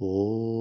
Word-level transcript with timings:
哦。 0.00 0.57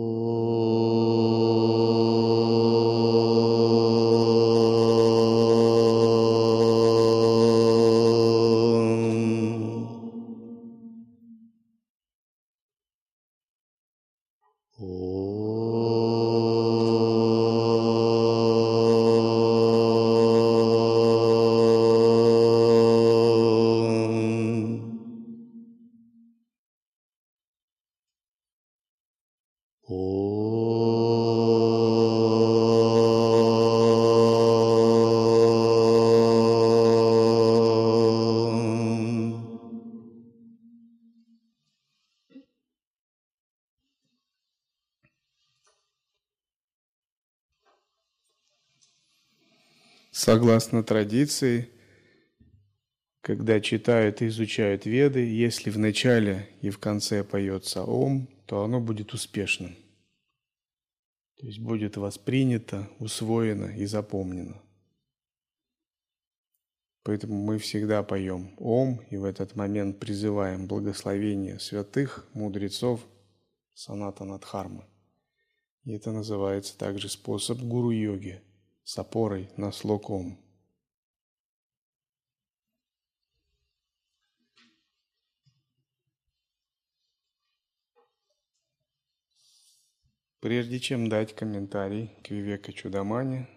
Согласно 50.57 50.81
традиции, 50.83 51.69
когда 53.21 53.61
читают 53.61 54.23
и 54.23 54.27
изучают 54.27 54.87
веды, 54.87 55.19
если 55.19 55.69
в 55.69 55.77
начале 55.77 56.49
и 56.61 56.71
в 56.71 56.79
конце 56.79 57.23
поется 57.23 57.83
Ом, 57.83 58.27
то 58.47 58.63
оно 58.63 58.81
будет 58.81 59.13
успешным. 59.13 59.75
То 61.35 61.45
есть 61.45 61.59
будет 61.59 61.95
воспринято, 61.97 62.89
усвоено 62.97 63.65
и 63.65 63.85
запомнено. 63.85 64.59
Поэтому 67.03 67.35
мы 67.35 67.59
всегда 67.59 68.01
поем 68.01 68.55
Ом 68.57 68.99
и 69.11 69.17
в 69.17 69.25
этот 69.25 69.55
момент 69.55 69.99
призываем 69.99 70.65
благословение 70.65 71.59
святых, 71.59 72.27
мудрецов, 72.33 73.05
саната 73.75 74.23
Надхармы. 74.23 74.85
И 75.83 75.91
это 75.91 76.11
называется 76.11 76.75
также 76.75 77.09
способ 77.09 77.59
гуру-йоги– 77.59 78.41
с 78.87 78.97
опорой 78.97 79.49
на 79.57 79.73
слог 79.73 80.09
Ом. 80.09 80.37
Прежде 90.47 90.79
чем 90.79 91.09
дать 91.09 91.35
комментарий 91.35 92.09
к 92.23 92.29
Вивека 92.29 92.71
Чудамане, 92.71 93.49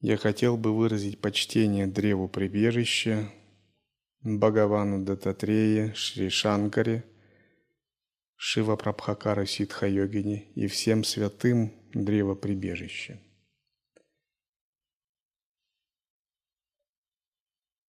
я 0.00 0.16
хотел 0.16 0.56
бы 0.56 0.76
выразить 0.76 1.20
почтение 1.20 1.86
древу 1.86 2.26
прибежища 2.28 3.30
Бхагавану 4.22 5.04
Дататрея 5.04 5.94
Шри 5.94 6.30
Шанкаре– 6.30 7.04
Шива 8.34 8.74
Прабхакара 8.74 9.46
Ситха 9.46 9.86
Йогини 9.86 10.50
и 10.56 10.66
всем 10.66 11.04
святым 11.04 11.72
древоприбежище. 11.94 13.20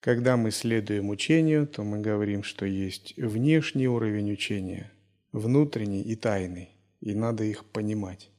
Когда 0.06 0.38
мы 0.38 0.52
следуем 0.52 1.10
учению, 1.10 1.66
то 1.66 1.84
мы 1.84 2.00
говорим, 2.00 2.44
что 2.44 2.68
есть 2.68 3.18
внешний 3.18 3.88
уровень 3.88 4.34
учения, 4.34 4.92
внутренний 5.32 6.04
и 6.04 6.16
тайный, 6.16 6.70
и 7.00 7.16
надо 7.16 7.44
их 7.44 7.66
понимать. 7.66 8.30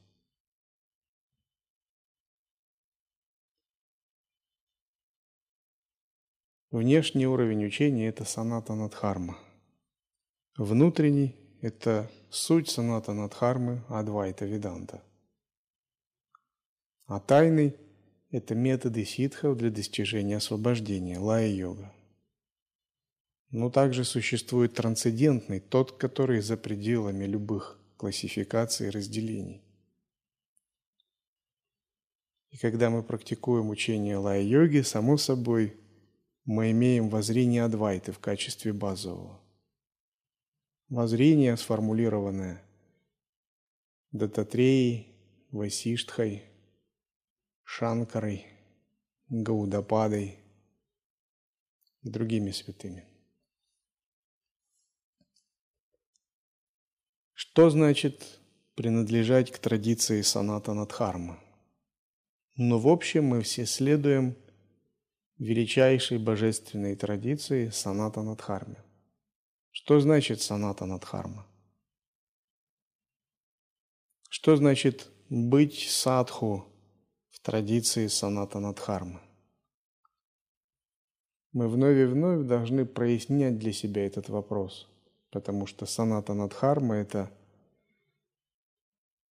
Внешний 6.71 7.27
уровень 7.27 7.65
учения– 7.65 8.07
это 8.07 8.23
саната 8.23 8.73
надхарма. 8.73 9.37
Внутренний 10.55 11.35
это 11.59 12.09
суть 12.29 12.69
саната 12.69 13.11
Надхармы 13.11 13.83
Адвайта 13.89 14.45
Веданта. 14.45 15.03
А 17.07 17.19
тайный– 17.19 17.75
это 18.29 18.55
методы 18.55 19.05
ситхов 19.05 19.57
для 19.57 19.69
достижения 19.69 20.37
освобождения, 20.37 21.17
лая-йога. 21.17 21.93
Но 23.51 23.69
также 23.69 24.03
существует 24.03 24.73
трансцендентный, 24.73 25.59
тот, 25.59 25.97
который 25.97 26.41
за 26.41 26.57
пределами 26.57 27.25
любых 27.25 27.79
классификаций 27.95 28.87
и 28.87 28.91
разделений. 28.91 29.63
И 32.49 32.57
когда 32.57 32.89
мы 32.89 33.03
практикуем 33.03 33.69
учение 33.69 34.17
лая-йоги, 34.17 34.81
само 34.81 35.17
собой, 35.17 35.77
мы 36.43 36.71
имеем 36.71 37.09
воззрение 37.09 37.63
Адвайты 37.63 38.11
в 38.11 38.19
качестве 38.19 38.73
базового– 38.73 39.41
воззрение, 40.89 41.57
сформулированное 41.57 42.63
Дататреей, 44.11 45.15
Васиштхой, 45.51 46.43
Шанкарой, 47.69 48.47
Гаудападой 49.27 50.39
и 52.01 52.09
другими 52.09 52.51
святыми. 52.51 53.05
Что 57.33 57.69
значит 57.69 58.39
принадлежать 58.75 59.51
к 59.51 59.59
традиции 59.59 60.21
саната 60.21 60.73
Надхарма? 60.73 61.43
Но 62.55 62.79
в 62.79 62.87
общем 62.87 63.25
мы 63.25 63.41
все 63.41 63.65
следуем 63.65 64.37
величайшей 65.37 66.19
божественной 66.19 66.95
традиции 66.95 67.69
саната 67.69 68.23
Надхарме. 68.23 68.81
Что 69.71 69.99
значит 69.99 70.41
саната 70.41 70.85
надхарма? 70.85 71.45
Что 74.29 74.55
значит 74.55 75.11
быть 75.29 75.89
садху 75.89 76.65
в 77.37 77.45
традиции 77.45 78.07
саната 78.07 78.59
надхармы? 78.59 79.19
Мы 81.53 81.69
вновь 81.69 81.97
и 81.97 82.05
вновь 82.05 82.47
должны 82.47 82.85
прояснять 82.85 83.59
для 83.59 83.71
себя 83.71 84.05
этот 84.05 84.29
вопрос, 84.29 84.87
потому 85.31 85.67
что 85.67 85.85
саната 85.85 86.33
надхарма– 86.33 86.95
это 86.97 87.31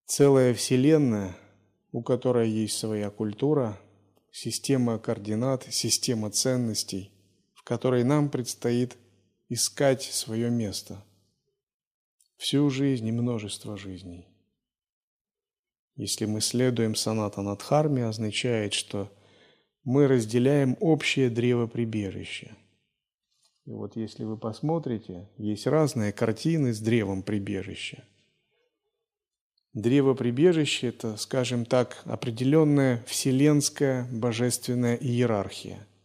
целая 0.07 0.55
вселенная, 0.55 1.37
у 1.91 2.03
которой 2.03 2.49
есть 2.49 2.79
своя 2.79 3.11
культура, 3.11 3.79
система 4.31 4.99
координат, 4.99 5.67
система 5.71 6.31
ценностей, 6.31 7.11
в 7.55 7.65
которой 7.65 8.05
нам 8.05 8.31
предстоит– 8.31 8.97
искать 9.49 10.03
свое 10.03 10.51
место. 10.51 11.05
Всю 12.37 12.69
жизнь 12.71 13.07
и 13.07 13.13
множество 13.13 13.77
жизней. 13.77 14.29
Если 15.97 16.27
мы 16.27 16.41
следуем 16.41 16.95
саната 16.95 17.43
Надхарме, 17.43 18.07
означает, 18.07 18.75
что 18.75 19.11
мы 19.85 20.07
разделяем 20.07 20.77
общее 20.81 21.31
древо 21.31 21.67
прибежища. 21.67 22.55
И 23.65 23.73
вот 23.73 23.97
если 23.97 24.25
вы 24.25 24.37
посмотрите, 24.37 25.29
есть 25.39 25.67
разные 25.67 26.13
картины 26.13 26.73
с 26.73 26.81
древом 26.81 27.23
прибежища. 27.23 28.05
Древо 29.73 30.15
прибежища– 30.15 30.87
это, 30.89 31.17
скажем 31.17 31.65
так, 31.65 32.03
определенная 32.05 33.03
вселенская 33.07 34.07
божественная 34.11 34.97
иерархия– 34.97 35.87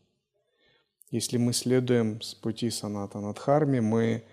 если 1.12 1.36
мы 1.36 1.52
следуем 1.52 2.22
с 2.22 2.34
пути 2.34 2.70
саната 2.70 3.20
Надхарми, 3.20 3.82
мы 3.82 4.24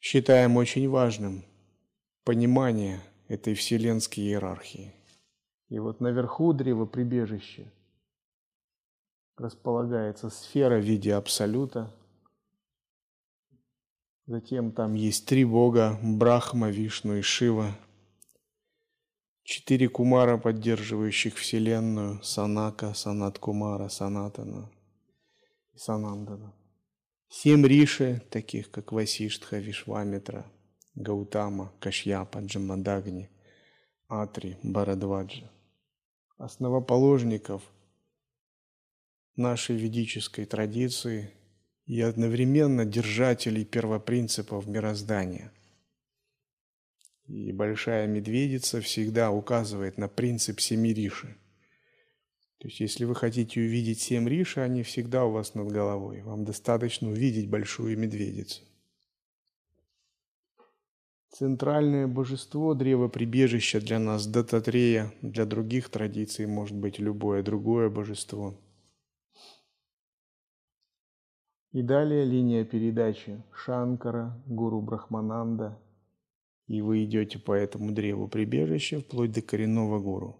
считаем 0.00 0.56
очень 0.56 0.88
важным 0.88 1.44
понимание 2.24 3.02
этой 3.30 3.54
вселенской 3.54 4.24
иерархии. 4.24 4.92
И 5.68 5.78
вот 5.78 6.00
наверху 6.00 6.52
древа 6.52 6.84
прибежища 6.84 7.72
располагается 9.36 10.30
сфера 10.30 10.80
в 10.80 10.84
виде 10.84 11.14
абсолюта. 11.14 11.94
Затем 14.26 14.72
там 14.72 14.94
есть 14.94 15.26
три 15.26 15.44
бога– 15.44 15.98
Брахма, 16.02 16.70
Вишну 16.70 17.16
и 17.16 17.22
Шива. 17.22 17.76
Четыре 19.44 19.88
кумара, 19.88 20.36
поддерживающих 20.36 21.36
Вселенную– 21.36 22.20
Санака, 22.22 22.94
Санат 22.94 23.38
Кумара, 23.38 23.88
Санатана– 23.88 24.70
Санандана. 25.76 26.52
Семь 27.28 27.64
риши, 27.64 28.22
таких 28.28 28.72
как 28.72 28.90
Васиштха, 28.90 29.58
Вишвамитра, 29.58 30.44
Гаутама, 30.94 31.72
Кашьяпа, 31.80 32.38
Джамадагни, 32.38 33.30
Атри, 34.08 34.58
Барадваджа. 34.62 35.50
Основоположников 36.36 37.62
нашей 39.36 39.76
ведической 39.76 40.46
традиции 40.46 41.32
и 41.86 42.00
одновременно 42.00 42.84
держателей 42.84 43.64
первопринципов 43.64 44.66
мироздания. 44.66 45.52
И 47.26 47.52
большая 47.52 48.06
медведица 48.06 48.80
всегда 48.80 49.30
указывает 49.30 49.98
на 49.98 50.08
принцип 50.08 50.60
семи 50.60 50.92
риши. 50.92 51.36
То 52.58 52.68
есть, 52.68 52.80
если 52.80 53.04
вы 53.04 53.14
хотите 53.14 53.60
увидеть 53.60 54.00
семь 54.00 54.28
риши, 54.28 54.60
они 54.60 54.82
всегда 54.82 55.24
у 55.24 55.30
вас 55.30 55.54
над 55.54 55.72
головой. 55.72 56.22
Вам 56.22 56.44
достаточно 56.44 57.08
увидеть 57.08 57.48
большую 57.48 57.96
медведицу. 57.98 58.62
Центральное 61.32 62.08
божество 62.08 62.74
древо 62.74 63.06
прибежища 63.06 63.80
для 63.80 64.00
нас 64.00 64.26
Дататрея, 64.26 65.14
для 65.22 65.46
других 65.46 65.88
традиций 65.88 66.46
может 66.46 66.76
быть 66.76 66.98
любое 66.98 67.44
другое 67.44 67.88
божество. 67.88 68.58
И 71.70 71.82
далее 71.82 72.24
линия 72.24 72.64
передачи 72.64 73.40
Шанкара, 73.54 74.42
Гуру 74.46 74.82
Брахмананда, 74.82 75.78
и 76.66 76.82
вы 76.82 77.04
идете 77.04 77.38
по 77.38 77.52
этому 77.52 77.92
древу 77.92 78.26
прибежища 78.26 78.98
вплоть 78.98 79.30
до 79.30 79.40
коренного 79.40 80.00
гуру. 80.00 80.36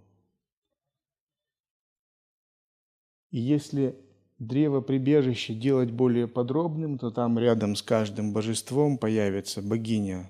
И 3.31 3.39
если 3.39 3.97
древо 4.41 4.81
прибежища 4.81 5.55
делать 5.55 5.93
более 5.93 6.27
подробным, 6.27 6.99
то 6.99 7.13
там 7.13 7.39
рядом 7.39 7.77
с 7.77 7.83
каждым 7.83 8.33
божеством 8.33 8.99
появится 8.99 9.63
богиня 9.63 10.29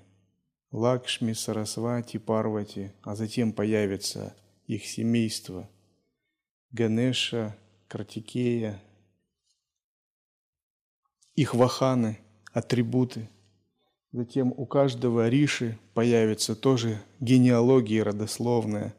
Лакшми, 0.71 1.33
Сарасвати, 1.33 2.19
Парвати, 2.19 2.91
а 3.01 3.15
затем 3.15 3.51
появится 3.51 4.33
их 4.67 4.85
семейство 4.85 5.69
Ганеша, 6.71 7.57
Картикея, 7.87 8.81
их 11.35 11.53
ваханы, 11.53 12.19
атрибуты. 12.53 13.29
Затем 14.13 14.53
у 14.55 14.65
каждого 14.65 15.27
риши 15.27 15.77
появится 15.93 16.55
тоже 16.55 17.01
генеалогия 17.19 18.03
родословная. 18.03 18.93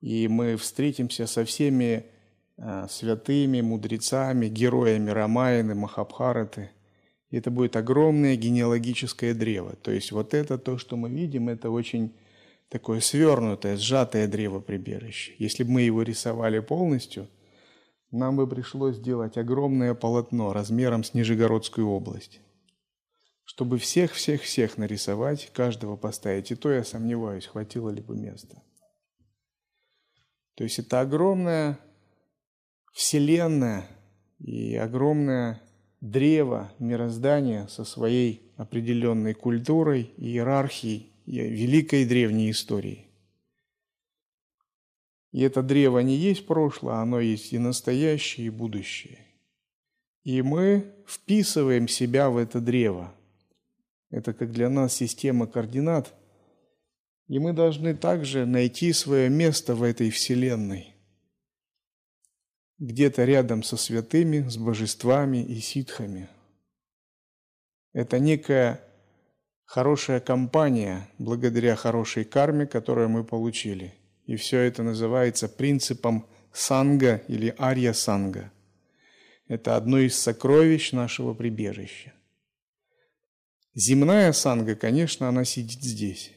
И 0.00 0.26
мы 0.28 0.56
встретимся 0.56 1.26
со 1.26 1.44
всеми 1.44 2.06
а, 2.56 2.88
святыми, 2.88 3.60
мудрецами, 3.60 4.48
героями 4.48 5.10
Рамаяны, 5.10 5.74
Махабхараты– 5.74 6.70
это 7.36 7.50
будет 7.50 7.76
огромное 7.76 8.36
генеалогическое 8.36 9.34
древо. 9.34 9.74
То 9.76 9.90
есть 9.90 10.12
вот 10.12 10.34
это 10.34 10.58
то, 10.58 10.78
что 10.78 10.96
мы 10.96 11.08
видим, 11.08 11.48
это 11.48 11.70
очень 11.70 12.14
такое 12.68 13.00
свернутое, 13.00 13.76
сжатое 13.76 14.28
древо 14.28 14.60
прибежище. 14.60 15.34
Если 15.38 15.64
бы 15.64 15.72
мы 15.72 15.82
его 15.82 16.02
рисовали 16.02 16.58
полностью, 16.60 17.28
нам 18.10 18.36
бы 18.36 18.46
пришлось 18.46 18.96
сделать 18.96 19.38
огромное 19.38 19.94
полотно 19.94 20.52
размером 20.52 21.02
с 21.02 21.14
Нижегородскую 21.14 21.88
область. 21.88 22.40
Чтобы 23.44 23.78
всех-всех-всех 23.78 24.76
нарисовать, 24.76 25.50
каждого 25.52 25.96
поставить, 25.96 26.50
и 26.50 26.54
то 26.54 26.70
я 26.70 26.84
сомневаюсь, 26.84 27.46
хватило 27.46 27.90
ли 27.90 28.02
бы 28.02 28.16
места. 28.16 28.62
То 30.54 30.64
есть 30.64 30.78
это 30.78 31.00
огромная 31.00 31.78
вселенная 32.92 33.86
и 34.38 34.76
огромная 34.76 35.60
древо 36.02 36.72
мироздания 36.80 37.68
со 37.68 37.84
своей 37.84 38.42
определенной 38.56 39.34
культурой, 39.34 40.10
иерархией 40.18 41.12
и 41.24 41.38
великой 41.38 42.04
древней 42.04 42.50
историей. 42.50 43.06
И 45.30 45.40
это 45.40 45.62
древо 45.62 46.00
не 46.00 46.16
есть 46.16 46.46
прошлое, 46.46 46.96
оно 46.96 47.20
есть 47.20 47.52
и 47.52 47.58
настоящее, 47.58 48.48
и 48.48 48.50
будущее. 48.50 49.18
И 50.24 50.42
мы 50.42 50.92
вписываем 51.06 51.88
себя 51.88 52.28
в 52.28 52.36
это 52.36 52.60
древо. 52.60 53.14
Это 54.10 54.34
как 54.34 54.52
для 54.52 54.68
нас 54.68 54.94
система 54.94 55.46
координат. 55.46 56.12
И 57.28 57.38
мы 57.38 57.52
должны 57.52 57.94
также 57.94 58.44
найти 58.44 58.92
свое 58.92 59.30
место 59.30 59.74
в 59.74 59.82
этой 59.82 60.10
Вселенной 60.10 60.91
где-то 62.82 63.24
рядом 63.24 63.62
со 63.62 63.76
святыми, 63.76 64.48
с 64.48 64.56
божествами 64.56 65.38
и 65.38 65.60
ситхами. 65.60 66.28
Это 67.92 68.18
некая 68.18 68.80
хорошая 69.64 70.18
компания 70.18 71.08
благодаря 71.18 71.76
хорошей 71.76 72.24
карме, 72.24 72.66
которую 72.66 73.08
мы 73.08 73.22
получили. 73.22 73.94
И 74.26 74.34
все 74.34 74.58
это 74.58 74.82
называется 74.82 75.48
принципом 75.48 76.26
санга 76.52 77.22
или 77.28 77.54
арья 77.56 77.94
санга. 77.94 78.50
Это 79.46 79.76
одно 79.76 79.98
из 79.98 80.18
сокровищ 80.18 80.90
нашего 80.90 81.34
прибежища. 81.34 82.12
Земная 83.74 84.32
санга, 84.32 84.74
конечно, 84.74 85.28
она 85.28 85.44
сидит 85.44 85.82
здесь. 85.82 86.32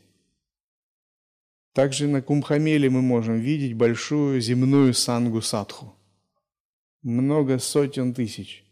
Также 1.74 2.08
на 2.08 2.22
Кумхамеле 2.22 2.88
мы 2.92 3.02
можем 3.02 3.40
видеть 3.40 3.74
большую 3.74 4.40
земную 4.42 4.94
сангу 4.94 5.42
садху 5.42 5.96
много 7.06 7.60
сотен 7.60 8.16
тысяч. 8.16 8.66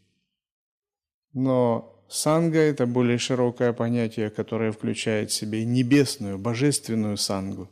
Но 1.33 2.03
санга– 2.09 2.57
это 2.59 2.87
более 2.87 3.19
широкое 3.19 3.73
понятие, 3.73 4.31
которое 4.31 4.71
включает 4.71 5.29
в 5.29 5.33
себе 5.33 5.63
небесную, 5.63 6.39
божественную 6.39 7.17
сангу. 7.17 7.69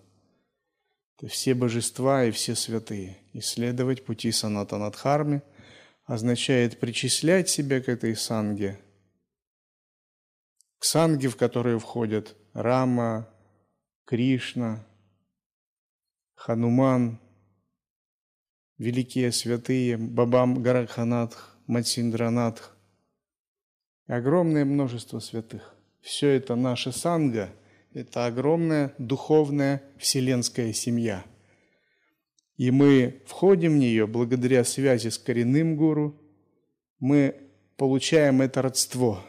Это 1.18 1.28
все 1.32 1.56
божества 1.56 2.26
и 2.26 2.32
все 2.32 2.54
святые. 2.54 3.18
Исследовать 3.34 4.06
пути 4.06 4.32
санатанадхармы 4.32 5.42
означает 6.06 6.80
причислять 6.80 7.50
себя 7.50 7.82
к 7.82 7.90
этой 7.90 8.16
санге, 8.16 8.80
к 10.78 10.86
санге, 10.86 11.30
в 11.30 11.38
которую 11.38 11.80
входят 11.80 12.36
Рама, 12.54 13.28
Кришна, 14.06 14.86
Хануман– 16.36 17.20
великие 18.82 19.32
святые 19.32 19.96
Бабам 19.96 20.64
Гаракханатх, 20.64 21.56
Матсиндранатх, 21.68 22.76
огромное 24.08 24.66
множество 24.66 25.20
святых. 25.20 25.76
Все 26.02 26.30
это 26.30 26.56
наша 26.56 26.92
санга, 26.92 27.52
это 27.94 28.26
огромная 28.26 28.96
духовная 28.98 29.84
вселенская 30.00 30.74
семья. 30.74 31.24
И 32.58 32.72
мы 32.72 33.22
входим 33.28 33.74
в 33.74 33.78
нее 33.78 34.08
благодаря 34.08 34.64
связи 34.64 35.10
с 35.10 35.20
коренным 35.20 35.76
гуру, 35.76 36.20
мы 36.98 37.36
получаем 37.78 38.42
это 38.42 38.64
родство. 38.64 39.24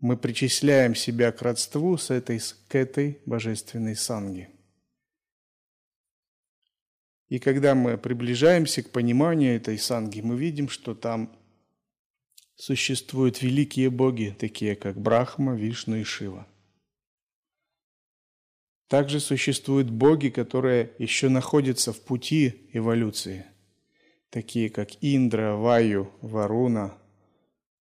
Мы 0.00 0.16
причисляем 0.16 0.96
себя 0.96 1.30
к 1.30 1.40
родству 1.40 1.96
с 1.96 2.10
этой, 2.10 2.40
к 2.40 2.74
этой 2.74 3.20
божественной 3.26 3.94
санге. 3.94 4.50
И 7.28 7.40
когда 7.40 7.74
мы 7.74 7.98
приближаемся 7.98 8.82
к 8.82 8.90
пониманию 8.90 9.56
этой 9.56 9.78
санги, 9.78 10.20
мы 10.20 10.36
видим, 10.36 10.68
что 10.68 10.94
там 10.94 11.36
существуют 12.54 13.42
великие 13.42 13.90
боги, 13.90 14.34
такие 14.38 14.76
как 14.76 15.00
Брахма, 15.00 15.56
Вишну 15.56 15.96
и 15.96 16.04
Шива. 16.04 16.46
Также 18.88 19.18
существуют 19.18 19.90
боги, 19.90 20.28
которые 20.28 20.92
еще 20.98 21.28
находятся 21.28 21.92
в 21.92 22.00
пути 22.00 22.68
эволюции, 22.72 23.46
такие 24.30 24.70
как 24.70 24.90
Индра, 25.00 25.56
Ваю, 25.56 26.12
Варуна, 26.20 26.96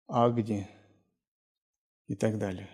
Агни 0.07 0.67
и 2.07 2.15
так 2.15 2.39
далее. 2.39 2.69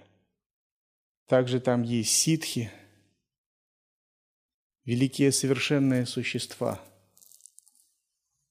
Также 1.27 1.59
там 1.59 1.81
есть 1.81 2.11
ситхи– 2.11 2.71
великие 4.85 5.31
совершенные 5.31 6.05
существа, 6.05 6.81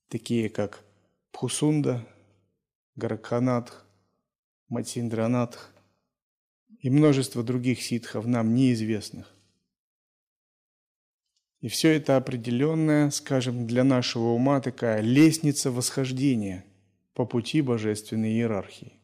такие 0.08 0.48
как 0.48 0.84
Пхусунда, 1.32 2.06
Гаракханатх, 2.96 3.84
Матсиндранатх 4.68 5.72
и 6.80 6.90
множество 6.90 7.42
других 7.42 7.82
ситхов 7.82 8.26
нам 8.26 8.54
неизвестных. 8.54 9.34
И 11.60 11.68
все 11.68 11.90
это 11.90 12.16
определенная, 12.16 13.10
скажем, 13.10 13.66
для 13.66 13.84
нашего 13.84 14.28
ума 14.28 14.60
такая 14.60 15.00
лестница 15.02 15.70
восхождения 15.70 16.64
по 17.12 17.26
пути 17.26 17.60
божественной 17.60 18.32
иерархии. 18.32 18.94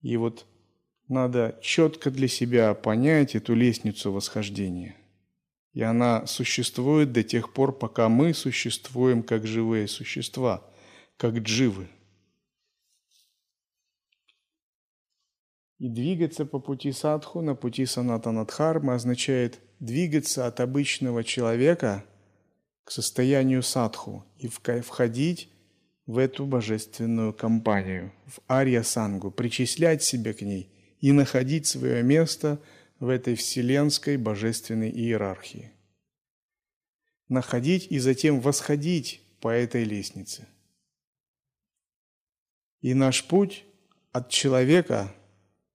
И 0.00 0.16
вот 0.16 0.46
надо 1.06 1.58
четко 1.62 2.10
для 2.10 2.26
себя 2.26 2.74
понять 2.74 3.34
эту 3.36 3.54
лестницу 3.54 4.10
восхождения– 4.10 4.96
и 5.74 5.82
она 5.82 6.24
существует 6.26 7.12
до 7.12 7.24
тех 7.24 7.52
пор, 7.52 7.76
пока 7.76 8.08
мы 8.08 8.32
существуем 8.32 9.24
как 9.24 9.44
живые 9.46 9.88
существа, 9.88 10.64
как 11.16 11.34
дживы. 11.34 11.88
И 15.78 15.88
двигаться 15.88 16.46
по 16.46 16.60
пути 16.60 16.92
садху, 16.92 17.40
на 17.40 17.56
пути 17.56 17.84
санатанадхармы 17.84 18.94
означает 18.94 19.58
двигаться 19.80 20.46
от 20.46 20.60
обычного 20.60 21.24
человека 21.24 22.04
к 22.84 22.92
состоянию 22.92 23.62
садху 23.62 24.24
и 24.38 24.48
входить 24.48 25.50
в 26.06 26.18
эту 26.18 26.46
божественную 26.46 27.32
компанию, 27.32 28.12
в 28.26 28.38
Арья 28.46 28.84
Сангу, 28.84 29.32
причислять 29.32 30.04
себя 30.04 30.34
к 30.34 30.42
ней 30.42 30.70
и 31.00 31.10
находить 31.10 31.66
свое 31.66 32.02
место 32.04 32.60
в 33.00 33.08
этой 33.08 33.34
вселенской 33.34 34.16
божественной 34.16 34.90
иерархии. 34.90 35.72
Находить 37.28 37.86
и 37.90 37.98
затем 37.98 38.40
восходить 38.40 39.22
по 39.40 39.48
этой 39.48 39.84
лестнице. 39.84 40.46
И 42.80 42.94
наш 42.94 43.24
путь 43.24 43.64
от 44.12 44.28
человека, 44.30 45.12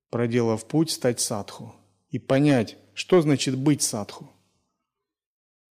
проделав 0.09 0.67
путь, 0.67 0.91
стать 0.91 1.19
садху 1.19 1.75
и 2.09 2.19
понять, 2.19 2.77
что 2.93 3.21
значит 3.21 3.57
быть 3.57 3.81
садху. 3.81 4.31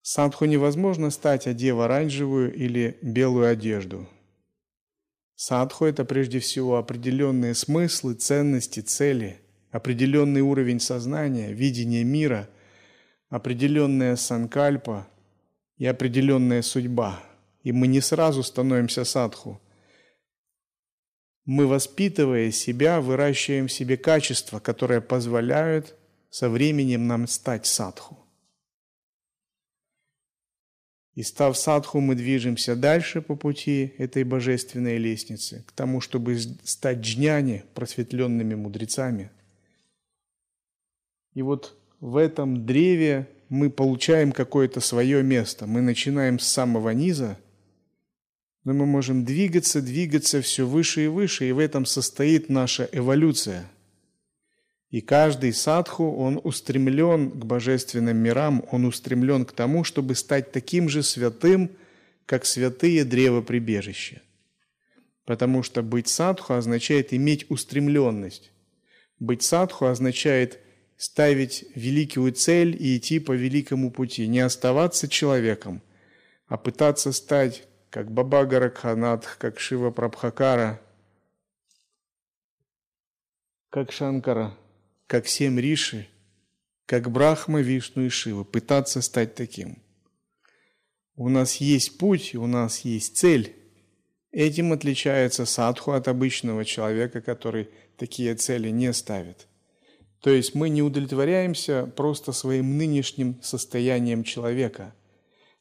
Садху 0.02 0.46
невозможно 0.46 1.10
стать, 1.10 1.46
одев 1.46 1.78
оранжевую 1.78 2.54
или 2.54 2.98
белую 3.02 3.48
одежду– 3.48 4.08
Садху– 5.40 5.84
это 5.86 6.04
прежде 6.04 6.40
всего 6.40 6.78
определенные 6.78 7.54
смыслы, 7.54 8.14
ценности, 8.14 8.80
цели, 8.80 9.40
определенный 9.70 10.40
уровень 10.40 10.80
сознания, 10.80 11.52
видение 11.52 12.04
мира, 12.04 12.48
определенная 13.28 14.16
санкальпа 14.16 15.06
и 15.76 15.86
определенная 15.86 16.62
судьба. 16.62 17.22
И 17.62 17.72
мы 17.72 17.86
не 17.86 18.00
сразу 18.00 18.42
становимся 18.42 19.04
садху. 19.04 19.60
Мы, 21.44 21.66
воспитывая 21.66 22.50
себя, 22.50 23.00
выращиваем 23.00 23.68
в 23.68 23.72
себе 23.72 23.96
качества, 23.96 24.58
которые 24.60 25.00
позволяют 25.00 25.94
со 26.30 26.48
временем 26.48 27.06
нам 27.06 27.26
стать 27.26 27.66
садху. 27.66 28.18
И 31.14 31.22
став 31.24 31.58
садху, 31.58 32.00
мы 32.00 32.14
движемся 32.14 32.76
дальше 32.76 33.20
по 33.20 33.34
пути 33.34 33.92
этой 33.98 34.22
божественной 34.22 34.98
лестницы, 34.98 35.64
к 35.66 35.72
тому, 35.72 36.00
чтобы 36.00 36.38
стать 36.38 36.98
джняни, 36.98 37.64
просветленными 37.74 38.54
мудрецами. 38.54 39.30
И 41.34 41.42
вот 41.42 41.76
в 42.00 42.16
этом 42.16 42.66
древе 42.66 43.28
мы 43.48 43.70
получаем 43.70 44.32
какое-то 44.32 44.80
свое 44.80 45.22
место. 45.22 45.66
Мы 45.66 45.80
начинаем 45.80 46.38
с 46.38 46.46
самого 46.46 46.90
низа, 46.90 47.38
но 48.64 48.74
мы 48.74 48.86
можем 48.86 49.24
двигаться, 49.24 49.80
двигаться 49.80 50.42
все 50.42 50.66
выше 50.66 51.04
и 51.04 51.08
выше, 51.08 51.48
и 51.48 51.52
в 51.52 51.58
этом 51.58 51.86
состоит 51.86 52.48
наша 52.48 52.88
эволюция– 52.92 53.70
и 54.90 55.02
каждый 55.02 55.52
садху, 55.52 56.16
он 56.16 56.40
устремлен 56.42 57.30
к 57.30 57.44
божественным 57.44 58.16
мирам, 58.16 58.64
он 58.70 58.86
устремлен 58.86 59.44
к 59.44 59.52
тому, 59.52 59.84
чтобы 59.84 60.14
стать 60.14 60.50
таким 60.50 60.88
же 60.88 61.02
святым, 61.02 61.70
как 62.24 62.46
святые 62.46 63.04
древа 63.04 63.42
прибежища. 63.42 64.22
Потому 65.26 65.62
что 65.62 65.82
быть 65.82 66.08
садху 66.08 66.54
означает 66.54 67.12
иметь 67.12 67.50
устремленность. 67.50 68.50
Быть 69.18 69.42
садху 69.42 69.86
означает 69.86 70.58
ставить 70.98 71.64
великую 71.74 72.32
цель 72.32 72.76
и 72.78 72.98
идти 72.98 73.18
по 73.18 73.32
великому 73.32 73.90
пути, 73.90 74.28
не 74.28 74.40
оставаться 74.40 75.08
человеком, 75.08 75.80
а 76.46 76.58
пытаться 76.58 77.12
стать 77.12 77.66
как 77.88 78.12
Баба 78.12 78.44
Гаракханатх, 78.44 79.38
как 79.38 79.58
Шива 79.58 79.90
Прабхакара, 79.90 80.78
как 83.70 83.90
Шанкара– 83.90 84.54
как 85.08 85.26
семь 85.26 85.58
риши, 85.58 86.06
как 86.86 87.10
Брахма, 87.10 87.60
Вишну 87.60 88.04
и 88.04 88.08
Шива, 88.10 88.44
пытаться 88.44 89.00
стать 89.00 89.34
таким. 89.34 89.78
У 91.16 91.30
нас 91.30 91.56
есть 91.56 91.98
путь, 91.98 92.34
у 92.34 92.46
нас 92.46 92.80
есть 92.80 93.16
цель. 93.16 93.56
Этим 94.30 94.72
отличается 94.72 95.46
садху 95.46 95.92
от 95.92 96.06
обычного 96.06 96.64
человека, 96.64 97.22
который 97.22 97.70
такие 97.96 98.34
цели 98.34 98.68
не 98.68 98.92
ставит. 98.92 99.47
То 100.20 100.30
есть 100.30 100.54
мы 100.54 100.68
не 100.68 100.82
удовлетворяемся 100.82 101.86
просто 101.96 102.32
своим 102.32 102.76
нынешним 102.76 103.40
состоянием 103.42 104.24
человека. 104.24 104.94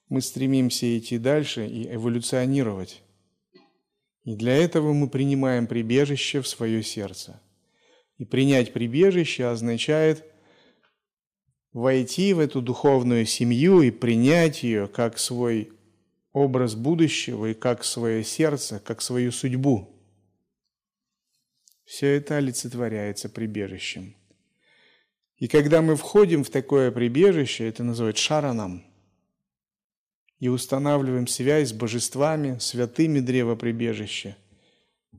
Мы 0.09 0.21
стремимся 0.21 0.97
идти 0.97 1.17
дальше 1.17 1.67
и 1.67 1.93
эволюционировать. 1.93 3.01
И 4.23 4.35
для 4.35 4.55
этого 4.55 4.93
мы 4.93 5.09
принимаем 5.09 5.67
прибежище 5.67 6.41
в 6.41 6.47
свое 6.47 6.83
сердце– 6.83 7.41
и 8.17 8.25
принять 8.25 8.73
прибежище 8.73 9.45
означает 9.45 10.25
войти 11.71 12.33
в 12.33 12.39
эту 12.39 12.61
духовную 12.61 13.25
семью 13.25 13.81
и 13.81 13.91
принять 13.91 14.63
ее 14.63 14.87
как 14.87 15.19
свой 15.19 15.71
образ 16.31 16.75
будущего 16.75 17.47
и 17.47 17.53
как 17.53 17.83
свое 17.83 18.23
сердце, 18.23 18.79
как 18.79 19.01
свою 19.01 19.31
судьбу. 19.31 19.93
Все 21.85 22.15
это 22.15 22.37
олицетворяется 22.37 23.29
прибежищем. 23.29 24.15
И 25.37 25.47
когда 25.47 25.81
мы 25.81 25.95
входим 25.95 26.43
в 26.43 26.49
такое 26.49 26.91
прибежище, 26.91 27.67
это 27.67 27.83
называют 27.83 28.17
шараном, 28.17 28.83
и 30.39 30.49
устанавливаем 30.49 31.27
связь 31.27 31.69
с 31.69 31.73
божествами, 31.73 32.57
святыми 32.59 33.19
древа 33.19 33.55
прибежища– 33.55 34.37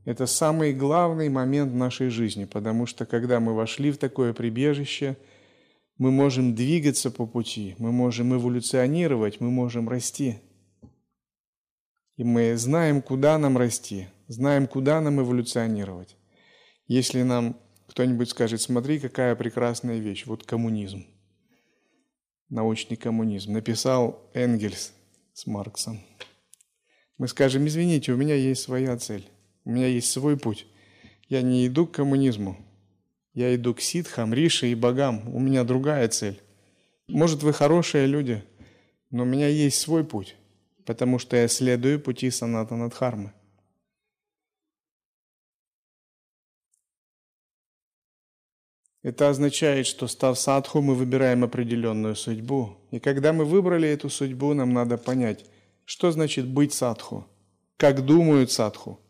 это 0.05 0.25
самый 0.25 0.73
главный 0.73 1.29
момент 1.29 1.73
нашей 1.73 2.09
жизни, 2.09 2.45
потому 2.45 2.85
что 2.85 3.05
когда 3.05 3.39
мы 3.39 3.53
вошли 3.53 3.91
в 3.91 3.97
такое 3.97 4.33
прибежище, 4.33 5.17
мы 5.97 6.11
можем 6.11 6.55
двигаться 6.55 7.11
по 7.11 7.25
пути, 7.25 7.75
мы 7.77 7.91
можем 7.91 8.33
эволюционировать, 8.33 9.41
мы 9.41 9.51
можем 9.51 9.89
расти. 9.89 10.39
И 12.15 12.23
мы 12.23 12.55
знаем, 12.57 13.01
куда 13.01 13.37
нам 13.37 13.57
расти, 13.57 14.07
знаем, 14.27 14.67
куда 14.67 15.01
нам 15.01 15.21
эволюционировать. 15.21 16.15
Если 16.87 17.21
нам 17.21 17.57
кто-нибудь 17.89 18.29
скажет, 18.29 18.61
смотри, 18.61 18.99
какая 18.99 19.35
прекрасная 19.35 19.97
вещь, 19.97 20.25
вот 20.25 20.45
коммунизм, 20.45 21.05
научный 22.49 22.95
коммунизм, 22.95 23.53
написал 23.53 24.29
Энгельс 24.33 24.93
с 25.33 25.47
Марксом. 25.47 25.99
Мы 27.17 27.27
скажем, 27.27 27.67
извините, 27.67 28.13
у 28.13 28.17
меня 28.17 28.35
есть 28.35 28.61
своя 28.61 28.95
цель. 28.97 29.27
У 29.65 29.71
меня 29.71 29.87
есть 29.87 30.11
свой 30.11 30.37
путь. 30.37 30.67
Я 31.27 31.41
не 31.41 31.67
иду 31.67 31.85
к 31.85 31.91
коммунизму. 31.91 32.57
Я 33.33 33.53
иду 33.55 33.73
к 33.73 33.81
ситхам, 33.81 34.33
риши 34.33 34.67
и 34.67 34.75
богам. 34.75 35.27
У 35.33 35.39
меня 35.39 35.63
другая 35.63 36.07
цель. 36.07 36.41
Может, 37.07 37.43
вы 37.43 37.53
хорошие 37.53 38.05
люди, 38.05 38.43
но 39.09 39.23
у 39.23 39.25
меня 39.25 39.47
есть 39.47 39.79
свой 39.79 40.03
путь, 40.05 40.35
потому 40.85 41.19
что 41.19 41.35
я 41.35 41.47
следую 41.47 41.99
пути 41.99 42.29
санатана 42.29 42.89
дхармы. 42.89 43.33
Это 49.01 49.29
означает, 49.29 49.87
что 49.87 50.07
став 50.07 50.37
садху, 50.37 50.81
мы 50.81 50.95
выбираем 50.95 51.43
определенную 51.43 52.15
судьбу. 52.15 52.77
И 52.91 52.99
когда 52.99 53.33
мы 53.33 53.45
выбрали 53.45 53.87
эту 53.87 54.09
судьбу, 54.09 54.53
нам 54.53 54.73
надо 54.73 54.97
понять, 54.97 55.45
что 55.85 56.11
значит 56.11 56.47
быть 56.47 56.73
садху, 56.73 57.25
как 57.77 58.05
думают 58.05 58.51
садху– 58.51 58.99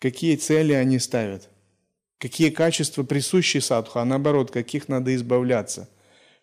какие 0.00 0.36
цели 0.36 0.72
они 0.72 0.98
ставят, 0.98 1.48
какие 2.18 2.50
качества 2.50 3.04
присущи 3.04 3.58
садху, 3.58 4.00
а 4.00 4.04
наоборот, 4.04 4.50
каких 4.50 4.88
надо 4.88 5.14
избавляться. 5.14 5.88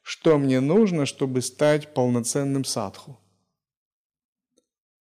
Что 0.02 0.38
мне 0.38 0.62
нужно, 0.62 1.06
чтобы 1.06 1.42
стать 1.42 1.94
полноценным 1.94 2.64
садху? 2.64 3.20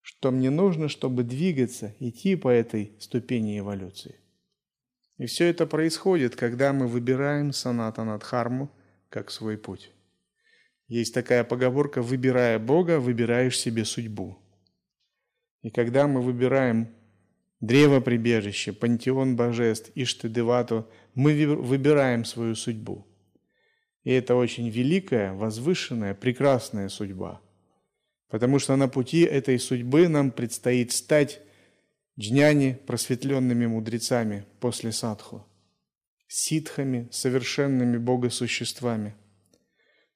Что 0.01 0.29
мне 0.29 0.51
нужно, 0.51 0.89
чтобы 0.89 1.23
двигаться, 1.23 1.95
идти 1.99 2.35
по 2.35 2.49
этой 2.49 2.95
ступени 2.99 3.57
эволюции? 3.57 4.19
И 5.21 5.27
все 5.27 5.49
это 5.49 5.67
происходит, 5.67 6.35
когда 6.35 6.73
мы 6.73 6.87
выбираем 6.87 7.53
санатанадхарму 7.53 8.71
как 9.09 9.29
свой 9.29 9.55
путь. 9.55 9.91
Есть 10.87 11.13
такая 11.13 11.43
поговорка 11.43 12.01
«выбирая 12.01 12.57
Бога, 12.57 12.99
выбираешь 12.99 13.59
себе 13.59 13.85
судьбу». 13.85 14.39
И 15.61 15.69
когда 15.69 16.07
мы 16.07 16.23
выбираем 16.23 16.87
древо 17.59 17.99
прибежище, 17.99 18.73
пантеон 18.73 19.35
божеств, 19.35 19.91
Иштадевату, 19.93 20.89
мы 21.13 21.45
выбираем 21.55 22.25
свою 22.25 22.55
судьбу. 22.55 23.05
И 24.03 24.09
это 24.09 24.33
очень 24.33 24.69
великая, 24.69 25.33
возвышенная, 25.33 26.15
прекрасная 26.15 26.89
судьба. 26.89 27.41
Потому 28.27 28.57
что 28.57 28.75
на 28.75 28.87
пути 28.87 29.21
этой 29.21 29.59
судьбы 29.59 30.07
нам 30.07 30.31
предстоит 30.31 30.91
стать 30.91 31.41
джняни, 32.19 32.79
просветленными 32.85 33.65
мудрецами 33.65 34.45
после 34.59 34.91
садху, 34.91 35.45
ситхами, 36.27 37.07
совершенными 37.11 37.97
богосуществами, 37.97 39.15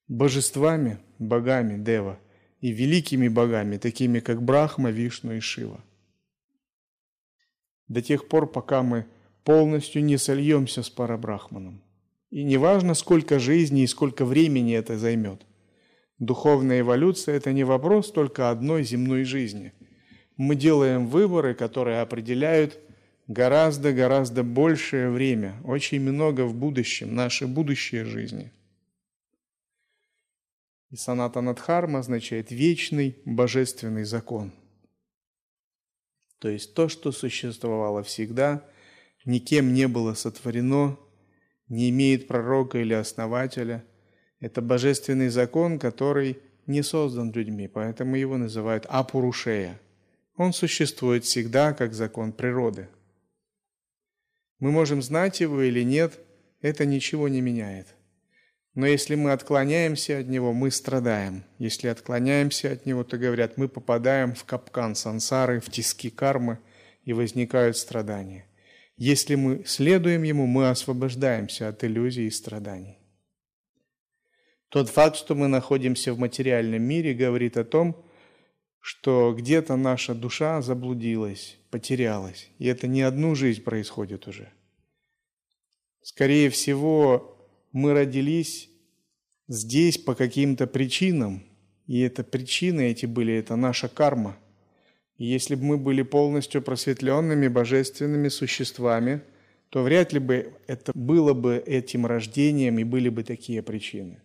божествами, 0.07 0.99
богами 1.19 1.83
Дева 1.83 2.19
и 2.61 2.71
великими 2.71 3.27
богами, 3.27 3.77
такими 3.77 4.19
как 4.19 4.43
Брахма, 4.43 4.91
Вишну 4.91 5.33
и 5.33 5.39
Шива– 5.39 5.83
до 7.87 8.01
тех 8.01 8.27
пор, 8.27 8.51
пока 8.51 8.83
мы 8.83 9.05
полностью 9.43 10.03
не 10.03 10.17
сольемся 10.17 10.81
с 10.81 10.89
Парабрахманом. 10.89 11.83
И 12.31 12.43
неважно, 12.43 12.95
сколько 12.95 13.39
жизни 13.39 13.83
и 13.83 13.87
сколько 13.87 14.25
времени 14.25 14.75
это 14.75 14.97
займет. 14.97 15.45
Духовная 16.17 16.79
эволюция– 16.79 17.35
это 17.37 17.53
не 17.53 17.63
вопрос 17.63 18.11
только 18.11 18.49
одной 18.49 18.83
земной 18.83 19.23
жизни. 19.23 19.73
Мы 20.37 20.55
делаем 20.55 21.07
выборы, 21.07 21.53
которые 21.53 22.01
определяют 22.01 22.79
гораздо-гораздо 23.27 24.43
большее 24.43 25.09
время, 25.09 25.55
очень 25.63 26.01
много 26.01 26.45
в 26.45 26.53
будущем, 26.53 27.15
нашей 27.15 27.47
будущей 27.47 28.03
жизни. 28.03 28.51
И 30.91 30.95
саната 30.95 31.41
Надхарма 31.41 31.99
означает 31.99 32.51
вечный 32.51 33.17
божественный 33.25 34.03
закон. 34.03 34.51
То 36.39 36.49
есть 36.49 36.75
то, 36.75 36.89
что 36.89 37.11
существовало 37.11 38.03
всегда, 38.03 38.63
никем 39.25 39.73
не 39.73 39.87
было 39.87 40.13
сотворено, 40.13 40.97
не 41.67 41.89
имеет 41.89 42.27
пророка 42.27 42.77
или 42.77 42.93
основателя. 42.93 43.83
Это 44.39 44.61
божественный 44.61 45.29
закон, 45.29 45.79
который 45.79 46.37
не 46.67 46.83
создан 46.83 47.31
людьми, 47.31 47.67
поэтому 47.67 48.15
его 48.15 48.37
называют 48.37 48.85
апурушея. 48.87 49.79
Он 50.35 50.51
существует 50.51 51.23
всегда 51.23 51.73
как 51.73 51.93
закон 51.93 52.33
природы. 52.33 52.89
Мы 54.59 54.71
можем 54.71 55.01
знать 55.01 55.39
его 55.39 55.61
или 55.61 55.83
нет, 55.83 56.19
это 56.61 56.85
ничего 56.85 57.27
не 57.27 57.41
меняет. 57.41 57.95
Но 58.73 58.85
если 58.85 59.15
мы 59.15 59.31
отклоняемся 59.31 60.19
от 60.19 60.27
него, 60.27 60.51
мы 60.51 60.69
страдаем. 60.69 61.45
Если 61.59 61.87
отклоняемся 61.87 62.73
от 62.73 62.85
него, 62.85 63.05
то 63.05 63.17
говорят, 63.17 63.57
мы 63.57 63.69
попадаем 63.69 64.35
в 64.35 64.43
капкан 64.43 64.95
сансары, 64.95 65.61
в 65.61 65.69
тиски 65.69 66.09
кармы, 66.09 66.59
и 67.05 67.13
возникают 67.13 67.77
страдания. 67.77 68.45
Если 68.97 69.35
мы 69.35 69.63
следуем 69.65 70.23
ему, 70.23 70.45
мы 70.47 70.69
освобождаемся 70.69 71.69
от 71.69 71.83
иллюзий 71.83 72.27
и 72.27 72.31
страданий. 72.31 72.97
Тот 74.69 74.89
факт, 74.89 75.15
что 75.15 75.35
мы 75.35 75.47
находимся 75.47 76.13
в 76.13 76.19
материальном 76.19 76.81
мире, 76.81 77.13
говорит 77.13 77.55
о 77.55 77.63
том, 77.63 78.05
что 78.85 79.33
где-то 79.35 79.77
наша 79.77 80.13
душа 80.13 80.61
заблудилась, 80.61 81.57
потерялась. 81.71 82.51
И 82.59 82.67
это 82.67 82.85
не 82.85 83.01
одну 83.01 83.33
жизнь 83.33 83.63
происходит 83.63 84.27
уже. 84.27 84.51
Скорее 86.03 86.51
всего, 86.51 87.35
мы 87.71 87.93
родились 87.93 88.69
здесь 89.47 89.97
по 89.97 90.13
каким-то 90.13 90.67
причинам, 90.67 91.41
и 91.87 92.01
это 92.01 92.23
причины 92.23 92.91
эти 92.91 93.07
были, 93.07 93.33
это 93.33 93.55
наша 93.55 93.87
карма. 93.87 94.37
И 95.17 95.25
если 95.25 95.55
бы 95.55 95.63
мы 95.63 95.77
были 95.79 96.03
полностью 96.03 96.61
просветленными 96.61 97.47
божественными 97.47 98.27
существами, 98.27 99.23
то 99.69 99.81
вряд 99.81 100.13
ли 100.13 100.19
бы 100.19 100.53
это 100.67 100.91
было 100.93 101.33
бы 101.33 101.55
этим 101.65 102.05
рождением 102.05 102.77
и 102.77 102.83
были 102.83 103.09
бы 103.09 103.23
такие 103.23 103.63
причины. 103.63 104.21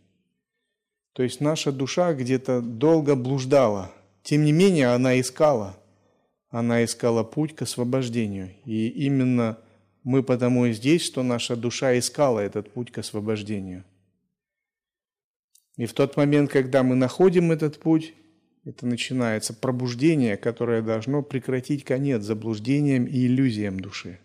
То 1.15 1.23
есть 1.23 1.41
наша 1.41 1.73
душа 1.73 2.13
где-то 2.13 2.61
долго 2.61 3.17
блуждала, 3.17 3.95
тем 4.23 4.45
не 4.45 4.53
менее 4.53 4.89
она 4.89 5.19
искала. 5.21 5.77
Она 6.49 6.85
искала 6.85 7.23
путь 7.23 7.55
к 7.55 7.63
освобождению. 7.63 8.51
И 8.65 8.89
именно 8.89 9.59
мы 10.03 10.23
потому 10.23 10.67
и 10.67 10.73
здесь, 10.73 11.03
что 11.03 11.23
наша 11.23 11.57
душа 11.57 11.99
искала 11.99 12.41
этот 12.41 12.73
путь 12.73 12.91
к 12.91 12.99
освобождению. 12.99 13.85
И 15.77 15.87
в 15.87 15.95
тот 15.95 16.17
момент, 16.17 16.51
когда 16.51 16.83
мы 16.83 16.97
находим 16.97 17.53
этот 17.53 17.79
путь, 17.79 18.15
это 18.65 18.87
начинается 18.87 19.55
пробуждение, 19.55 20.37
которое 20.37 20.83
должно 20.83 21.23
прекратить 21.23 21.85
конец 21.85 22.23
заблуждениям 22.23 23.07
и 23.07 23.27
иллюзиям 23.27 23.81
души. 23.81 24.19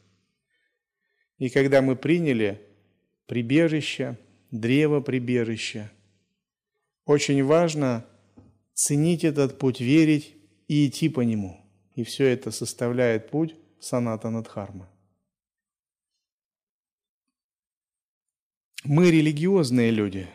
И 1.37 1.49
когда 1.49 1.81
мы 1.81 1.95
приняли 1.95 2.61
прибежище, 3.27 4.17
древо 4.51 4.99
прибежища, 4.99 5.91
очень 7.05 7.43
важно 7.43 8.05
ценить 8.75 9.23
этот 9.23 9.57
путь, 9.57 9.79
верить 9.79 10.35
и 10.67 10.87
идти 10.87 11.09
по 11.09 11.21
нему. 11.21 11.59
И 11.95 12.03
все 12.03 12.25
это 12.25 12.51
составляет 12.51 13.31
путь 13.31 13.55
саната 13.79 14.29
Надхармы. 14.29 14.87
Мы 18.83 19.09
религиозные 19.09 19.89
люди, 19.89 20.27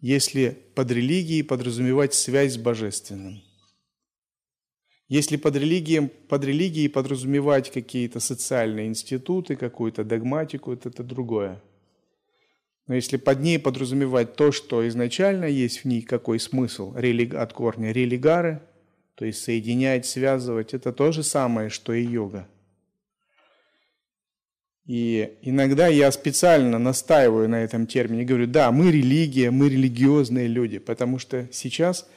если 0.00 0.50
под 0.74 0.90
религией 0.90 1.42
подразумевать 1.42 2.12
связь 2.12 2.54
с 2.54 2.58
Божественным. 2.58 3.42
Если 5.08 5.36
под, 5.36 5.54
религией, 5.56 6.08
под 6.08 6.44
религией 6.44 6.88
подразумевать 6.88 7.70
какие-то 7.70 8.18
социальные 8.18 8.88
институты, 8.88 9.54
какую-то 9.54 10.04
догматику, 10.04 10.72
это, 10.72 10.88
это 10.88 11.04
другое– 11.04 11.62
но 12.86 12.94
если 12.94 13.16
под 13.16 13.40
ней 13.40 13.58
подразумевать 13.58 14.36
то, 14.36 14.52
что 14.52 14.86
изначально 14.86 15.46
есть 15.46 15.80
в 15.80 15.84
ней, 15.86 16.02
какой 16.02 16.38
смысл 16.38 16.94
от 16.94 17.52
корня 17.52 17.92
религары, 17.92 18.62
то 19.16 19.24
есть 19.24 19.42
соединять, 19.42 20.06
связывать, 20.06 20.72
это 20.74 20.92
то 20.92 21.10
же 21.10 21.22
самое, 21.22 21.68
что 21.68 21.92
и 21.92 22.04
йога. 22.04 22.46
И 24.84 25.36
иногда 25.42 25.88
я 25.88 26.12
специально 26.12 26.78
настаиваю 26.78 27.48
на 27.48 27.64
этом 27.64 27.88
термине, 27.88 28.24
говорю, 28.24 28.46
да, 28.46 28.70
мы 28.70 28.92
религия, 28.92 29.50
мы 29.50 29.68
религиозные 29.68 30.46
люди, 30.46 30.78
потому 30.78 31.18
что 31.18 31.48
сейчас, 31.50 32.08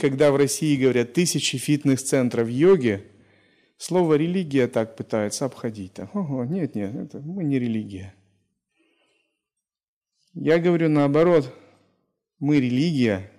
когда 0.00 0.30
в 0.30 0.36
России 0.36 0.80
говорят 0.80 1.14
тысячи 1.14 1.58
фитнес-центров 1.58 2.48
йоги, 2.48 3.02
слово 3.76 4.14
религия 4.14 4.68
так 4.68 4.94
пытаются 4.94 5.46
обходить. 5.46 5.98
Ого, 6.12 6.44
нет, 6.44 6.76
нет, 6.76 6.94
это 6.94 7.18
мы 7.18 7.42
не 7.42 7.58
религия. 7.58 8.14
Я 10.34 10.58
говорю 10.58 10.88
наоборот, 10.88 11.54
мы 12.38 12.58
религия, 12.58 13.30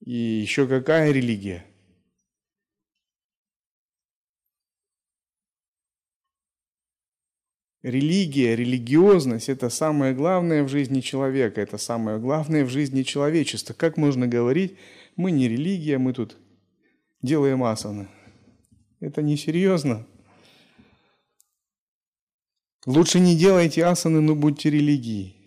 и 0.00 0.12
еще 0.12 0.68
какая 0.68 1.10
религия? 1.12 1.64
Религия, 7.82 8.56
религиозность– 8.56 9.48
это 9.50 9.68
самое 9.68 10.14
главное 10.14 10.62
в 10.62 10.68
жизни 10.68 11.00
человека, 11.00 11.60
это 11.60 11.76
самое 11.76 12.18
главное 12.18 12.64
в 12.64 12.70
жизни 12.70 13.02
человечества. 13.02 13.74
Как 13.74 13.98
можно 13.98 14.26
говорить, 14.26 14.78
мы 15.16 15.30
не 15.30 15.48
религия, 15.48 15.98
мы 15.98 16.14
тут 16.14 16.36
делаем 17.20 17.62
асаны? 17.62 18.08
Это 19.00 19.20
несерьезно. 19.20 20.06
Лучше 22.86 23.20
не 23.20 23.36
делайте 23.36 23.84
асаны, 23.84 24.20
но 24.20 24.34
будьте 24.34 24.70
религией. 24.70 25.43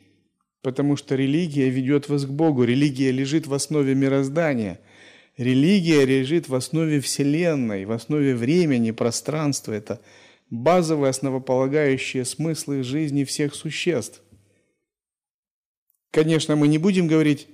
Потому 0.62 0.96
что 0.96 1.16
религия 1.16 1.70
ведет 1.70 2.10
вас 2.10 2.26
к 2.26 2.30
Богу, 2.30 2.64
религия 2.64 3.12
лежит 3.12 3.48
в 3.48 3.54
основе 3.54 3.96
мироздания, 3.96 4.80
религия 5.38 6.04
лежит 6.06 6.50
в 6.50 6.56
основе 6.56 7.00
Вселенной, 7.00 7.86
в 7.86 7.92
основе 7.92 8.36
времени, 8.36 8.92
пространства. 8.92 9.74
Это 9.74 10.02
базовые 10.50 11.12
основополагающие 11.12 12.26
смыслы 12.26 12.84
жизни 12.84 13.24
всех 13.24 13.54
существ. 13.54 14.22
Конечно, 16.12 16.56
мы 16.56 16.68
не 16.68 16.78
будем 16.78 17.08
говорить 17.08 17.48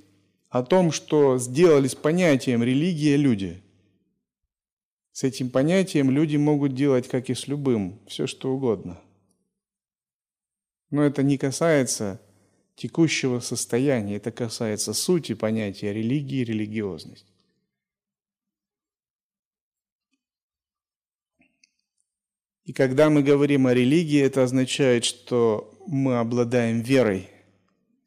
о 0.50 0.64
том, 0.64 0.92
что 0.92 1.38
сделали 1.40 1.88
с 1.88 1.96
понятием 1.96 2.64
религия 2.64 3.18
люди. 3.18 3.62
С 5.12 5.24
этим 5.24 5.50
понятием 5.50 6.10
люди 6.10 6.38
могут 6.38 6.74
делать, 6.74 7.08
как 7.08 7.30
и 7.30 7.36
с 7.36 7.48
любым, 7.48 8.00
все 8.08 8.26
что 8.28 8.54
угодно. 8.54 9.00
Но 10.90 11.04
это 11.04 11.24
не 11.24 11.38
касается 11.38 12.22
текущего 12.76 13.40
состояния. 13.40 14.18
Это 14.18 14.32
касается 14.32 14.94
сути 14.94 15.34
понятия 15.34 15.94
религии 15.94 16.40
и 16.40 16.46
религиозность. 16.46 17.26
И 22.66 22.72
когда 22.72 23.10
мы 23.10 23.24
говорим 23.24 23.68
о 23.68 23.74
религии, 23.74 24.22
это 24.22 24.44
означает, 24.44 25.04
что 25.04 25.78
мы 25.86 26.18
обладаем 26.18 26.80
верой. 26.82 27.30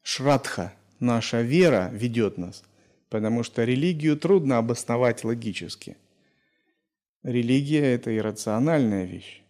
Шрадха, 0.03 0.73
наша 0.99 1.43
вера 1.43 1.91
ведет 1.93 2.39
нас, 2.39 2.63
потому 3.11 3.43
что 3.43 3.65
религию 3.65 4.17
трудно 4.17 4.57
обосновать 4.57 5.25
логически. 5.25 5.97
Религия– 7.23 7.83
это 7.95 8.17
иррациональная 8.17 9.05
вещь. 9.05 9.43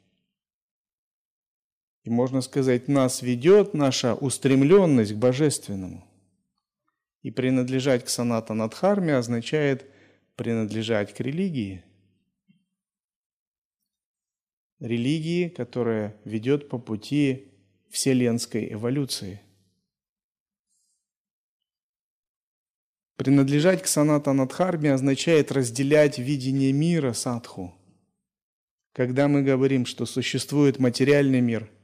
И 2.07 2.11
можно 2.11 2.41
сказать, 2.41 2.87
нас 2.87 3.21
ведет 3.21 3.75
наша 3.75 4.15
устремленность 4.15 5.15
к 5.15 5.17
Божественному. 5.17 6.07
И 7.23 7.33
принадлежать 7.33 8.05
к 8.05 8.09
саната 8.09 8.55
Надхарме 8.55 9.17
означает 9.17 9.91
принадлежать 10.37 11.13
к 11.13 11.19
религии. 11.19 11.83
Религии, 14.79 15.49
которая 15.49 16.17
ведет 16.25 16.69
по 16.69 16.79
пути 16.79 17.49
вселенской 17.91 18.73
эволюции. 18.73 19.41
Принадлежать 23.17 23.83
к 23.83 23.89
саната 23.89 24.33
Надхарме 24.33 24.93
означает 24.93 25.51
разделять 25.51 26.21
видение 26.21 26.73
мира 26.73 27.15
садху. 27.15 27.75
Когда 28.93 29.27
мы 29.27 29.43
говорим, 29.43 29.87
что 29.87 30.07
существует 30.07 30.79
материальный 30.79 31.41
мир– 31.41 31.69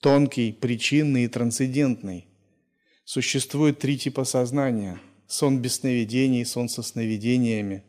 тонкий, 0.00 0.52
причинный 0.52 1.24
и 1.24 1.28
трансцендентный. 1.28 2.28
Существует 3.04 3.78
три 3.78 3.98
типа 3.98 4.24
сознания– 4.24 5.00
сон 5.26 5.60
без 5.60 5.76
сновидений, 5.76 6.44
сон 6.44 6.68
со 6.68 6.82
сновидениями, 6.82 7.84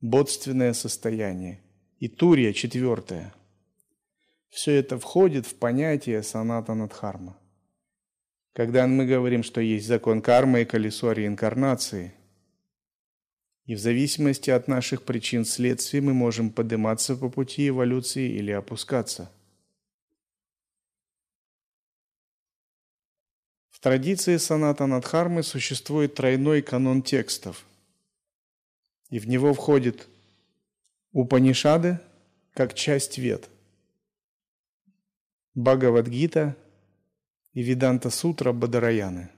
бодственное 0.00 0.72
состояние 0.72 1.60
и 1.98 2.08
Турия 2.08 2.52
четвертая. 2.52 3.34
Все 4.48 4.72
это 4.72 4.98
входит 4.98 5.46
в 5.46 5.54
понятие 5.54 6.22
саната 6.22 6.74
надхарма. 6.74 7.38
Когда 8.52 8.86
мы 8.86 9.06
говорим, 9.06 9.42
что 9.42 9.60
есть 9.60 9.86
закон 9.86 10.20
кармы 10.20 10.62
и 10.62 10.64
колесо 10.66 11.12
реинкарнации, 11.12 12.12
и 13.64 13.74
в 13.74 13.78
зависимости 13.78 14.50
от 14.50 14.68
наших 14.68 15.04
причин 15.04 15.44
следствий 15.44 16.00
мы 16.00 16.12
можем 16.12 16.50
подниматься 16.50 17.16
по 17.16 17.30
пути 17.30 17.68
эволюции 17.68 18.28
или 18.28 18.50
опускаться. 18.50 19.30
Традиции 23.82 24.36
саната 24.36 24.86
надхармы 24.86 25.42
существует 25.42 26.14
тройной 26.14 26.62
канон 26.62 27.02
текстов, 27.02 27.66
и 29.10 29.18
в 29.18 29.28
него 29.28 29.52
входит 29.52 30.08
Упанишады 31.10 32.00
как 32.54 32.74
часть 32.74 33.18
вет, 33.18 33.50
Бхагавадгита 35.54 36.56
и 37.52 37.62
Виданта 37.62 38.10
Сутра 38.10 38.52
Бадараяны. 38.52 39.30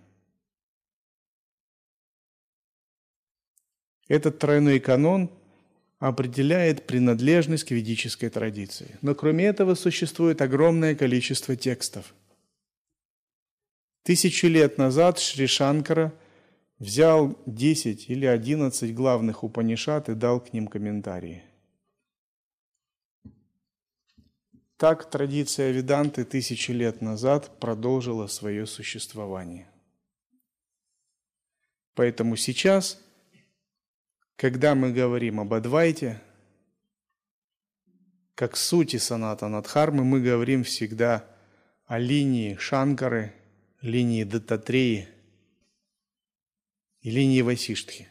Этот 4.08 4.38
тройной 4.38 4.78
канон 4.78 5.30
определяет 5.98 6.86
принадлежность 6.86 7.64
к 7.64 7.70
ведической 7.70 8.28
традиции. 8.28 8.98
Но 9.00 9.14
кроме 9.14 9.46
этого 9.46 9.74
существует 9.74 10.42
огромное 10.42 10.94
количество 10.94 11.56
текстов. 11.56 12.14
Тысячи 14.04 14.46
лет 14.46 14.78
назад 14.78 15.18
Шри 15.18 15.48
Шанкара 15.48 16.14
взял 16.78 17.36
10 17.46 18.08
или 18.08 18.26
11 18.26 18.94
главных 18.94 19.42
Упанишат 19.42 20.08
и 20.08 20.14
дал 20.14 20.38
к 20.38 20.52
ним 20.52 20.68
комментарии– 20.68 21.42
Так 24.76 25.08
традиция 25.08 25.70
Веданты 25.70 26.24
тысячи 26.24 26.72
лет 26.72 27.00
назад 27.00 27.58
продолжила 27.60 28.26
свое 28.26 28.66
существование. 28.66 29.68
Поэтому 31.94 32.34
сейчас, 32.36 33.00
когда 34.36 34.74
мы 34.74 34.92
говорим 34.92 35.38
об 35.38 35.54
Адвайте, 35.54 36.20
как 38.34 38.56
сути 38.56 38.96
саната 38.96 39.46
Надхармы, 39.48 40.04
мы 40.04 40.20
говорим 40.20 40.64
всегда 40.64 41.24
о 41.86 42.00
линии 42.00 42.56
Шанкары, 42.56 43.32
линии 43.84 44.24
Дататреи 44.24 45.10
и 47.02 47.10
линии 47.10 47.42
Васиштхи. 47.42 48.08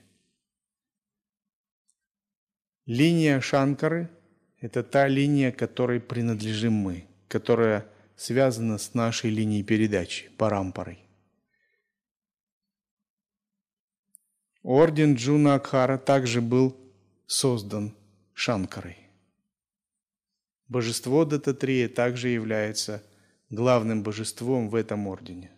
Линия 2.85 3.41
Шанкары– 3.41 4.11
это 4.59 4.83
та 4.83 5.07
линия, 5.07 5.51
которой 5.51 5.99
принадлежим 5.99 6.73
мы, 6.73 7.07
которая 7.27 7.89
связана 8.15 8.77
с 8.77 8.93
нашей 8.93 9.31
линией 9.31 9.63
передачи, 9.63 10.29
парампорой. 10.37 10.99
Орден 14.61 15.15
Джуна 15.15 15.55
Акхара 15.55 15.97
также 15.97 16.39
был 16.39 16.77
создан 17.25 17.95
Шанкарой. 18.35 19.09
Божество 20.67 21.25
Дататрия 21.25 21.89
также 21.89 22.29
является 22.29 23.03
главным 23.49 24.03
божеством 24.03 24.69
в 24.69 24.75
этом 24.75 25.07
ордене. 25.07 25.49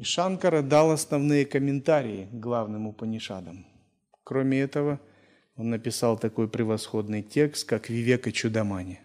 И 0.00 0.02
Шанкара 0.02 0.62
дал 0.62 0.92
основные 0.92 1.44
комментарии 1.44 2.26
к 2.32 2.40
главным 2.40 2.86
Упанишадам. 2.86 3.66
Кроме 4.24 4.58
этого, 4.62 4.98
он 5.56 5.68
написал 5.68 6.18
такой 6.18 6.48
превосходный 6.48 7.22
текст, 7.22 7.68
как 7.68 7.90
«Вивека 7.90 8.32
Чудамани». 8.32 9.00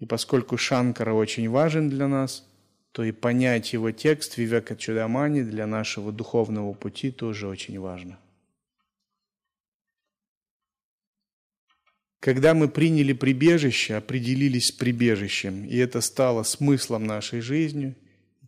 И 0.00 0.06
поскольку 0.06 0.56
Шанкара 0.56 1.12
очень 1.12 1.48
важен 1.48 1.88
для 1.88 2.08
нас, 2.08 2.44
то 2.90 3.04
и 3.04 3.12
понять 3.12 3.72
его 3.72 3.92
текст 3.92 4.38
Вивека 4.38 4.74
Чудамани 4.74 5.42
для 5.42 5.68
нашего 5.68 6.10
духовного 6.10 6.72
пути 6.72 7.12
тоже 7.12 7.46
очень 7.46 7.78
важно. 7.78 8.18
Когда 12.18 12.54
мы 12.54 12.68
приняли 12.68 13.12
прибежище, 13.12 13.94
определились 13.94 14.66
с 14.66 14.72
прибежищем, 14.72 15.64
и 15.64 15.76
это 15.76 16.00
стало 16.00 16.42
смыслом 16.42 17.04
нашей 17.06 17.40
жизни, 17.40 17.94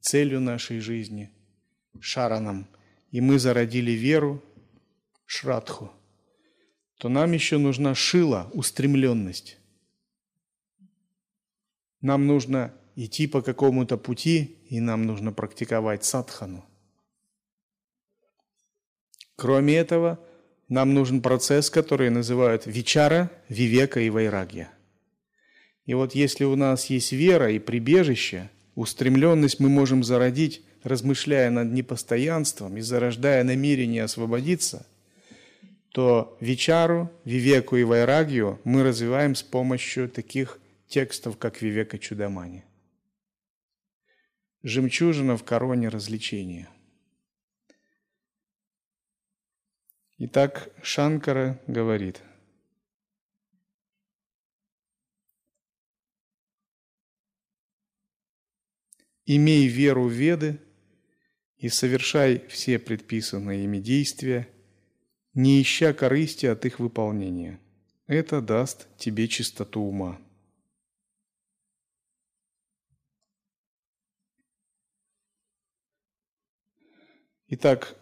целью 0.01 0.41
нашей 0.41 0.81
жизни, 0.81 1.31
шараном, 2.01 2.67
и 3.11 3.21
мы 3.21 3.39
зародили 3.39 3.93
веру, 3.93 4.43
шрадху– 5.27 5.91
то 6.99 7.09
нам 7.09 7.33
еще 7.33 7.59
нужна 7.59 7.95
шила, 7.95 8.51
устремленность. 8.53 9.59
Нам 12.01 12.27
нужно 12.27 12.75
идти 12.95 13.27
по 13.27 13.43
какому-то 13.43 13.99
пути, 13.99 14.59
и 14.71 14.81
нам 14.81 15.05
нужно 15.05 15.33
практиковать 15.33 16.05
садхану. 16.05 16.65
Кроме 19.37 19.77
этого, 19.77 20.19
нам 20.69 20.95
нужен 20.95 21.21
процесс, 21.21 21.69
который 21.69 22.09
называют 22.09 22.65
вичара, 22.67 23.31
вивека 23.49 24.01
и 24.01 24.09
вайрагья. 24.09 24.73
И 25.85 25.95
вот 25.95 26.15
если 26.15 26.45
у 26.45 26.57
нас 26.57 26.87
есть 26.87 27.13
вера 27.13 27.53
и 27.53 27.59
прибежище, 27.59 28.51
устремленность 28.77 29.59
мы 29.59 29.69
можем 29.69 30.05
зародить, 30.05 30.63
размышляя 30.85 31.51
над 31.51 31.73
непостоянством 31.73 32.77
и 32.77 32.81
зарождая 32.81 33.43
намерение 33.43 34.05
освободиться– 34.05 34.87
то 35.97 36.37
Вичару, 36.43 37.11
Вивеку 37.25 37.77
и 37.77 37.83
Вайрагию 37.83 38.61
мы 38.65 38.83
развиваем 38.83 39.35
с 39.35 39.43
помощью 39.43 40.11
таких 40.11 40.61
текстов, 40.89 41.39
как 41.39 41.63
Вивека 41.63 41.99
Чудамани. 41.99 42.67
Жемчужина 44.63 45.39
в 45.39 45.45
короне 45.45 45.89
развлечения. 45.89 46.69
Итак, 50.19 50.69
Шанкара 50.83 51.59
говорит, 51.67 52.21
«Имей 59.27 59.67
веру 59.67 60.05
в 60.05 60.13
Веды 60.13 60.59
и 61.59 61.69
совершай 61.69 62.47
все 62.49 62.79
предписанные 62.79 63.65
ими 63.65 63.79
действия– 63.79 64.49
не 65.37 65.61
ища 65.61 65.93
корысти 65.93 66.47
от 66.47 66.65
их 66.65 66.79
выполнения. 66.79 67.61
Это 68.07 68.41
даст 68.41 68.89
тебе 68.97 69.29
чистоту 69.29 69.83
ума. 69.83 70.19
Итак, 77.49 77.97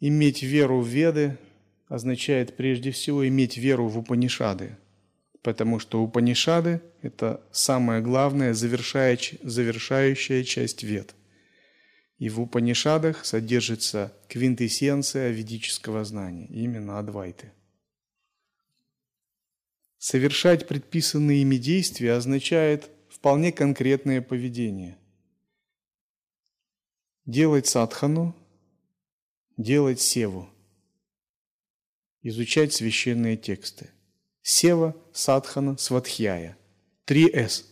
иметь 0.00 0.42
веру 0.42 0.80
в 0.80 0.88
Веды 0.88 1.36
означает 1.88 2.56
прежде 2.56 2.90
всего 2.90 3.28
иметь 3.28 3.58
веру 3.58 3.86
в 3.86 3.98
Упанишады, 3.98 4.78
потому 5.48 5.78
что 5.78 6.02
Упанишады– 6.02 6.82
это 7.00 7.42
самая 7.52 8.02
главная 8.02 8.52
завершающая 8.52 10.44
часть 10.44 10.82
Вед. 10.82 11.14
И 12.18 12.28
в 12.28 12.38
Упанишадах 12.38 13.24
содержится 13.24 14.12
квинтэссенция 14.28 15.30
ведического 15.30 16.04
знания, 16.04 16.48
именно 16.48 16.98
Адвайты. 16.98 17.50
Совершать 19.96 20.68
предписанные 20.68 21.40
ими 21.40 21.56
действия 21.56 22.12
означает 22.12 22.90
вполне 23.08 23.50
конкретное 23.50 24.20
поведение. 24.20 24.98
Делать 27.24 27.66
садхану, 27.66 28.36
делать 29.56 30.02
севу, 30.02 30.50
изучать 32.20 32.74
священные 32.74 33.38
тексты. 33.38 33.88
Сева, 34.42 34.96
садхана, 35.12 35.76
сватхьяя. 35.76 36.56
Три 37.04 37.28
С. 37.32 37.64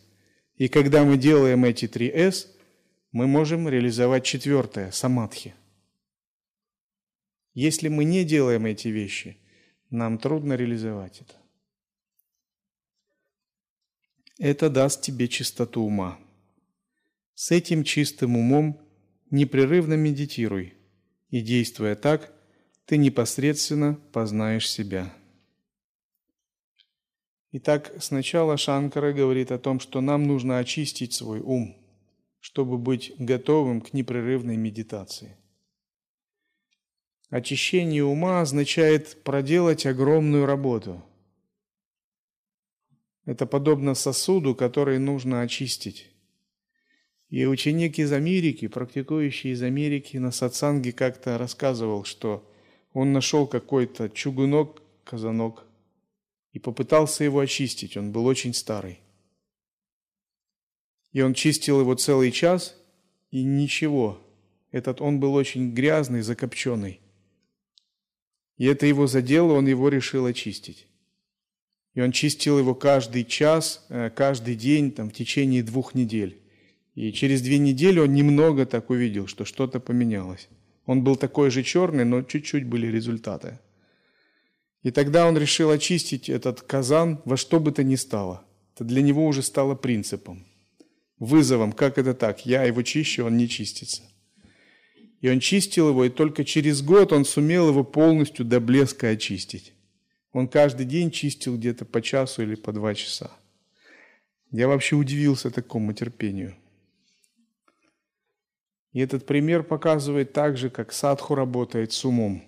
И 0.56 0.68
когда 0.68 1.04
мы 1.04 1.16
делаем 1.16 1.64
эти 1.64 1.88
три 1.88 2.08
С– 2.08 2.52
мы 3.16 3.26
можем 3.26 3.66
реализовать 3.66 4.26
четвертое– 4.26 4.90
самадхи. 4.92 5.54
Если 7.54 7.88
мы 7.88 8.04
не 8.04 8.26
делаем 8.26 8.66
эти 8.66 8.88
вещи, 8.88 9.38
нам 9.88 10.18
трудно 10.18 10.52
реализовать 10.52 11.22
это. 11.22 11.34
Это 14.38 14.68
даст 14.68 15.00
тебе 15.00 15.28
чистоту 15.28 15.80
ума. 15.80 16.18
С 17.34 17.52
этим 17.52 17.84
чистым 17.84 18.36
умом 18.36 18.86
непрерывно 19.30 19.94
медитируй, 19.94 20.74
и 21.30 21.40
действуя 21.40 21.94
так, 21.96 22.34
ты 22.84 22.98
непосредственно 22.98 23.94
познаешь 24.12 24.68
себя. 24.68 25.10
Итак, 27.58 27.94
сначала 28.00 28.56
Шанкара 28.58 29.12
говорит 29.12 29.50
о 29.50 29.58
том, 29.58 29.80
что 29.80 30.00
нам 30.00 30.26
нужно 30.26 30.58
очистить 30.58 31.14
свой 31.14 31.40
ум– 31.40 31.74
чтобы 32.46 32.78
быть 32.78 33.12
готовым 33.18 33.80
к 33.80 33.92
непрерывной 33.92 34.56
медитации. 34.56 35.36
Очищение 37.28 38.04
ума 38.04 38.40
означает 38.40 39.24
проделать 39.24 39.84
огромную 39.84 40.46
работу. 40.46 41.02
Это 43.24 43.46
подобно 43.46 43.94
сосуду, 43.94 44.54
который 44.54 45.00
нужно 45.00 45.40
очистить. 45.40 46.12
И 47.30 47.46
ученик 47.46 47.98
из 47.98 48.12
Америки, 48.12 48.68
практикующий 48.68 49.50
из 49.50 49.62
Америки 49.62 50.18
на 50.18 50.30
сатсанге 50.30 50.92
как-то 50.92 51.38
рассказывал, 51.38 52.04
что 52.04 52.48
он 52.92 53.12
нашел 53.12 53.48
какой-то 53.48 54.08
чугунок, 54.08 54.82
казанок, 55.02 55.65
и 56.56 56.58
попытался 56.58 57.22
его 57.22 57.40
очистить. 57.40 57.98
Он 57.98 58.12
был 58.12 58.24
очень 58.24 58.54
старый. 58.54 59.00
И 61.12 61.20
он 61.20 61.34
чистил 61.34 61.80
его 61.80 61.94
целый 61.96 62.32
час, 62.32 62.74
и 63.30 63.42
ничего. 63.44 64.26
Этот 64.70 65.02
он 65.02 65.20
был 65.20 65.34
очень 65.34 65.74
грязный, 65.74 66.22
закопченный. 66.22 67.00
И 68.56 68.64
это 68.64 68.86
его 68.86 69.06
задело, 69.06 69.52
он 69.52 69.66
его 69.66 69.90
решил 69.90 70.24
очистить. 70.24 70.86
И 71.92 72.00
он 72.00 72.10
чистил 72.12 72.58
его 72.58 72.74
каждый 72.74 73.26
час, 73.26 73.84
э, 73.90 74.08
каждый 74.08 74.54
день, 74.54 74.92
там, 74.92 75.10
в 75.10 75.12
течение 75.12 75.62
двух 75.62 75.94
недель. 75.94 76.40
И 76.94 77.12
через 77.12 77.42
две 77.42 77.58
недели 77.58 77.98
он 77.98 78.14
немного 78.14 78.64
так 78.64 78.88
увидел, 78.88 79.26
что 79.26 79.44
что-то 79.44 79.78
поменялось. 79.78 80.48
Он 80.86 81.04
был 81.04 81.16
такой 81.16 81.50
же 81.50 81.62
черный, 81.62 82.06
но 82.06 82.22
чуть-чуть 82.22 82.64
были 82.64 82.86
результаты. 82.86 83.58
И 84.86 84.92
тогда 84.92 85.26
он 85.26 85.36
решил 85.36 85.70
очистить 85.70 86.28
этот 86.28 86.62
казан 86.62 87.20
во 87.24 87.36
что 87.36 87.58
бы 87.58 87.72
то 87.72 87.82
ни 87.82 87.96
стало. 87.96 88.44
Это 88.72 88.84
для 88.84 89.02
него 89.02 89.26
уже 89.26 89.42
стало 89.42 89.74
принципом, 89.74 90.46
вызовом. 91.18 91.72
Как 91.72 91.98
это 91.98 92.14
так? 92.14 92.46
Я 92.46 92.62
его 92.62 92.82
чищу, 92.82 93.24
он 93.26 93.36
не 93.36 93.48
чистится. 93.48 94.04
И 95.20 95.28
он 95.28 95.40
чистил 95.40 95.88
его, 95.88 96.04
и 96.04 96.08
только 96.08 96.44
через 96.44 96.82
год 96.82 97.12
он 97.12 97.24
сумел 97.24 97.70
его 97.70 97.82
полностью 97.82 98.44
до 98.44 98.60
блеска 98.60 99.08
очистить. 99.08 99.72
Он 100.30 100.46
каждый 100.46 100.86
день 100.86 101.10
чистил 101.10 101.56
где-то 101.56 101.84
по 101.84 102.00
часу 102.00 102.42
или 102.42 102.54
по 102.54 102.72
два 102.72 102.94
часа. 102.94 103.32
Я 104.52 104.68
вообще 104.68 104.94
удивился 104.94 105.50
такому 105.50 105.94
терпению. 105.94 106.54
И 108.92 109.00
этот 109.00 109.26
пример 109.26 109.64
показывает 109.64 110.32
также, 110.32 110.70
как 110.70 110.92
садху 110.92 111.34
работает 111.34 111.92
с 111.92 112.04
умом. 112.04 112.45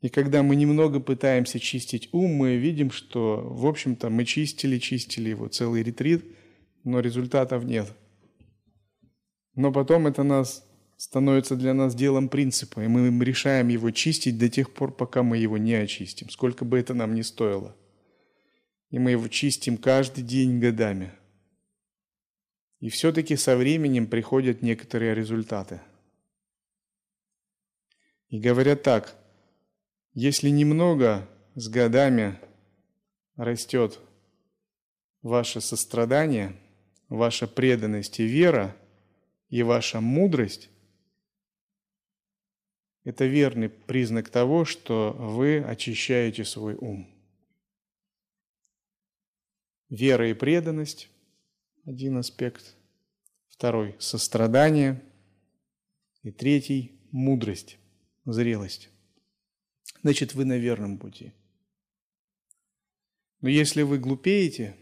И 0.00 0.08
когда 0.08 0.42
мы 0.42 0.56
немного 0.56 0.98
пытаемся 0.98 1.60
чистить 1.60 2.08
ум, 2.12 2.32
мы 2.32 2.56
видим, 2.56 2.90
что, 2.90 3.42
в 3.42 3.66
общем-то, 3.66 4.08
мы 4.08 4.24
чистили, 4.24 4.78
чистили 4.78 5.28
его 5.28 5.48
целый 5.48 5.82
ретрит, 5.82 6.24
но 6.84 7.00
результатов 7.00 7.64
нет. 7.64 7.92
Но 9.54 9.72
потом 9.72 10.06
это 10.06 10.22
нас 10.22 10.64
становится 10.96 11.54
для 11.54 11.74
нас 11.74 11.94
делом 11.94 12.30
принципа, 12.30 12.80
и 12.80 12.88
мы 12.88 13.24
решаем 13.24 13.68
его 13.68 13.90
чистить 13.90 14.38
до 14.38 14.48
тех 14.48 14.72
пор, 14.72 14.94
пока 14.94 15.22
мы 15.22 15.36
его 15.36 15.58
не 15.58 15.74
очистим, 15.74 16.30
сколько 16.30 16.64
бы 16.64 16.78
это 16.78 16.94
нам 16.94 17.14
ни 17.14 17.22
стоило. 17.22 17.76
И 18.88 18.98
мы 18.98 19.12
его 19.12 19.28
чистим 19.28 19.76
каждый 19.76 20.24
день 20.24 20.60
годами. 20.60 21.12
И 22.80 22.88
все-таки 22.88 23.36
со 23.36 23.56
временем 23.56 24.06
приходят 24.06 24.62
некоторые 24.62 25.14
результаты. 25.14 25.82
И 28.28 28.40
говорят 28.40 28.82
так, 28.82 29.19
если 30.12 30.48
немного 30.48 31.28
с 31.54 31.68
годами 31.68 32.38
растет 33.36 33.98
ваше 35.22 35.60
сострадание, 35.60 36.56
ваша 37.08 37.46
преданность 37.46 38.20
и 38.20 38.24
вера, 38.24 38.76
и 39.48 39.62
ваша 39.62 40.00
мудрость, 40.00 40.70
это 43.04 43.24
верный 43.24 43.68
признак 43.68 44.28
того, 44.28 44.64
что 44.64 45.12
вы 45.18 45.58
очищаете 45.58 46.44
свой 46.44 46.74
ум. 46.74 47.08
Вера 49.88 50.30
и 50.30 50.34
преданность– 50.34 51.08
один 51.84 52.18
аспект. 52.18 52.76
Второй– 53.48 53.96
сострадание. 53.98 55.02
И 56.22 56.30
третий– 56.30 57.00
мудрость, 57.10 57.78
зрелость. 58.24 58.90
Значит, 60.02 60.34
вы 60.34 60.44
на 60.44 60.56
верном 60.56 60.98
пути. 60.98 61.32
Но 63.40 63.48
если 63.48 63.82
вы 63.82 63.98
глупеете 63.98 64.76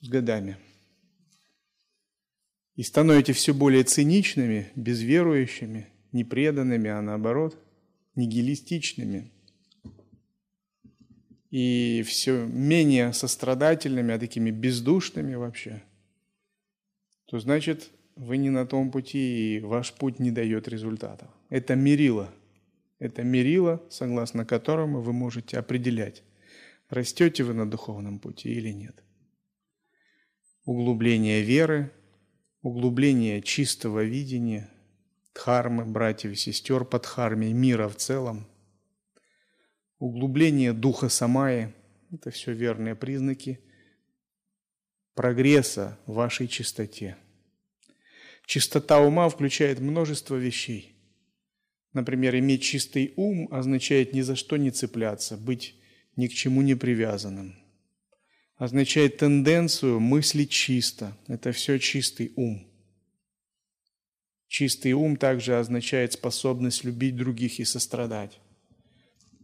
с 0.00 0.08
годами 0.08 0.56
и 2.74 2.82
становитесь 2.82 3.36
все 3.36 3.52
более 3.52 3.84
циничными, 3.84 4.70
безверующими– 4.74 5.88
не 6.16 6.24
преданными, 6.24 6.90
а 6.90 7.00
наоборот, 7.02 7.56
нигилистичными. 8.16 9.30
И 11.50 12.02
все 12.06 12.46
менее 12.46 13.12
сострадательными, 13.12 14.14
а 14.14 14.18
такими 14.18 14.50
бездушными 14.50 15.34
вообще, 15.34 15.82
то 17.26 17.38
значит, 17.38 17.90
вы 18.16 18.36
не 18.38 18.50
на 18.50 18.66
том 18.66 18.90
пути, 18.90 19.56
и 19.56 19.60
ваш 19.60 19.92
путь 19.92 20.18
не 20.18 20.30
дает 20.30 20.68
результатов. 20.68 21.28
Это 21.50 21.76
мерило. 21.76 22.32
Это 22.98 23.22
мерило, 23.22 23.84
согласно 23.90 24.44
которому 24.44 25.00
вы 25.00 25.12
можете 25.12 25.58
определять, 25.58 26.22
растете 26.88 27.44
вы 27.44 27.54
на 27.54 27.70
духовном 27.70 28.18
пути 28.18 28.50
или 28.50 28.70
нет. 28.70 29.02
Углубление 30.64 31.42
веры, 31.42 31.92
углубление 32.62 33.42
чистого 33.42 34.02
видения– 34.02 34.70
дхармы, 35.36 35.84
братьев 35.84 36.32
и 36.32 36.34
сестер 36.34 36.84
под 36.84 37.02
дхарме, 37.02 37.52
мира 37.52 37.88
в 37.88 37.96
целом. 37.96 38.46
Углубление 39.98 40.72
духа 40.72 41.08
самаи– 41.08 41.74
это 42.12 42.30
все 42.30 42.52
верные 42.52 42.94
признаки 42.94 43.60
прогресса 45.14 45.98
в 46.06 46.14
вашей 46.14 46.48
чистоте. 46.48 47.16
Чистота 48.44 49.00
ума 49.00 49.28
включает 49.28 49.80
множество 49.80 50.36
вещей. 50.36 50.95
Например, 51.96 52.36
иметь 52.36 52.62
чистый 52.62 53.14
ум 53.16 53.48
означает 53.50 54.12
ни 54.12 54.20
за 54.20 54.36
что 54.36 54.56
не 54.58 54.70
цепляться, 54.70 55.36
быть 55.36 55.74
ни 56.14 56.26
к 56.26 56.32
чему 56.32 56.60
не 56.60 56.74
привязанным. 56.74 57.56
Означает 58.56 59.16
тенденцию 59.16 59.98
мыслить 59.98 60.50
чисто. 60.50 61.16
Это 61.26 61.52
все 61.52 61.78
чистый 61.78 62.32
ум– 62.36 62.66
Чистый 64.48 64.92
ум 64.92 65.16
также 65.16 65.58
означает 65.58 66.12
способность 66.12 66.84
любить 66.84 67.16
других 67.16 67.58
и 67.58 67.64
сострадать. 67.64 68.38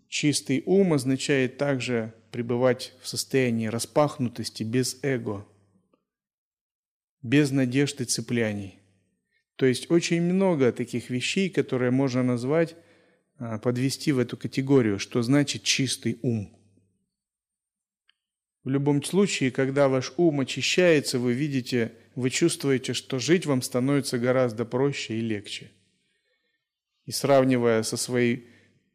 Чистый 0.09 0.63
ум 0.65 0.93
означает 0.93 1.59
также 1.59 2.15
пребывать 2.31 2.95
в 3.03 3.09
состоянии 3.09 3.67
распахнутости 3.67 4.63
без 4.63 5.03
эго, 5.03 5.47
без 7.21 7.51
надежд 7.51 8.01
и 8.01 8.05
цепляний. 8.05 8.82
То 9.57 9.67
есть 9.67 9.91
очень 9.91 10.23
много 10.23 10.73
таких 10.73 11.11
вещей, 11.11 11.51
которые 11.51 11.91
можно 11.91 12.23
назвать, 12.23 12.77
а, 13.39 13.59
подвести 13.59 14.13
в 14.13 14.19
эту 14.19 14.37
категорию, 14.37 14.99
что 14.99 15.23
значит 15.23 15.63
чистый 15.63 16.19
ум. 16.23 16.57
В 18.65 18.69
любом 18.69 19.03
случае, 19.03 19.51
когда 19.51 19.89
ваш 19.89 20.13
ум 20.17 20.41
очищается, 20.41 21.19
вы 21.19 21.33
видите 21.33 21.93
вы 22.15 22.31
чувствуете, 22.31 22.93
что 22.93 23.19
жить 23.19 23.47
вам 23.47 23.63
становится 23.63 24.19
гораздо 24.19 24.65
проще 24.65 25.15
и 25.15 25.21
легче. 25.21 25.71
И 27.07 27.11
сравнивая 27.11 27.83
со 27.83 27.97
своей 27.97 28.49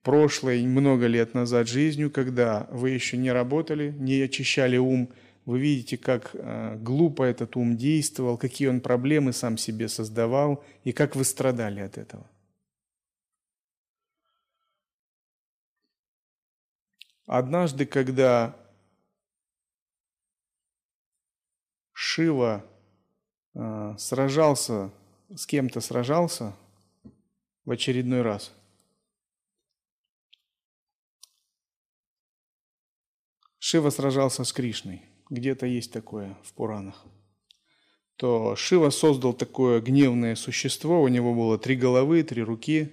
прошлой 0.03 0.63
много 0.65 1.07
лет 1.07 1.33
назад 1.33 1.67
жизнью, 1.67 2.11
когда 2.11 2.67
вы 2.71 2.91
еще 2.91 3.17
не 3.17 3.31
работали, 3.31 3.93
не 3.97 4.21
очищали 4.21 4.77
ум, 4.77 5.11
вы 5.47 5.59
видите, 5.59 5.97
как 5.97 6.35
э, 6.35 6.75
глупо 6.75 7.23
этот 7.23 7.55
ум 7.55 7.75
действовал, 7.75 8.37
какие 8.37 8.67
он 8.67 8.81
проблемы 8.81 9.33
сам 9.33 9.57
себе 9.57 9.87
создавал 9.87 10.63
и 10.83 10.91
как 10.91 11.15
вы 11.15 11.25
страдали 11.25 11.79
от 11.79 11.97
этого. 11.97 12.29
Однажды, 17.25 17.87
когда 17.87 18.55
Шива 21.93 22.63
Э, 23.59 23.95
сражался, 23.97 24.91
с 25.35 25.47
кем-то 25.47 25.81
сражался 25.81 26.55
в 27.65 27.71
очередной 27.71 28.21
раз. 28.21 28.53
Шива 33.57 33.89
сражался 33.89 34.43
с 34.43 34.53
Кришной. 34.53 35.01
Где-то 35.29 35.65
есть 35.65 35.91
такое 35.91 36.37
в 36.43 36.53
Пуранах. 36.53 37.05
То 38.15 38.55
Шива 38.55 38.89
создал 38.89 39.33
такое 39.33 39.81
гневное 39.81 40.35
существо. 40.35 41.01
У 41.01 41.07
него 41.07 41.33
было 41.35 41.57
три 41.57 41.75
головы, 41.75 42.23
три 42.23 42.41
руки 42.41 42.91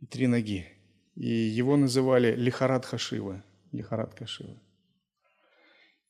и 0.00 0.06
три 0.06 0.26
ноги. 0.26 0.66
И 1.16 1.28
его 1.28 1.76
называли 1.76 2.34
Лихарадха 2.34 2.98
Шива. 2.98 3.42
Лихарадха 3.72 4.26
Шива. 4.26 4.56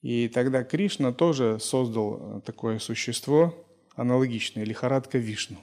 И 0.03 0.29
тогда 0.29 0.65
Кришна 0.65 1.13
тоже 1.13 1.59
создал 1.61 2.43
такое 2.45 2.81
существо, 2.81 3.55
аналогичная 3.95 4.65
лихорадка 4.65 5.19
Вишну. 5.19 5.59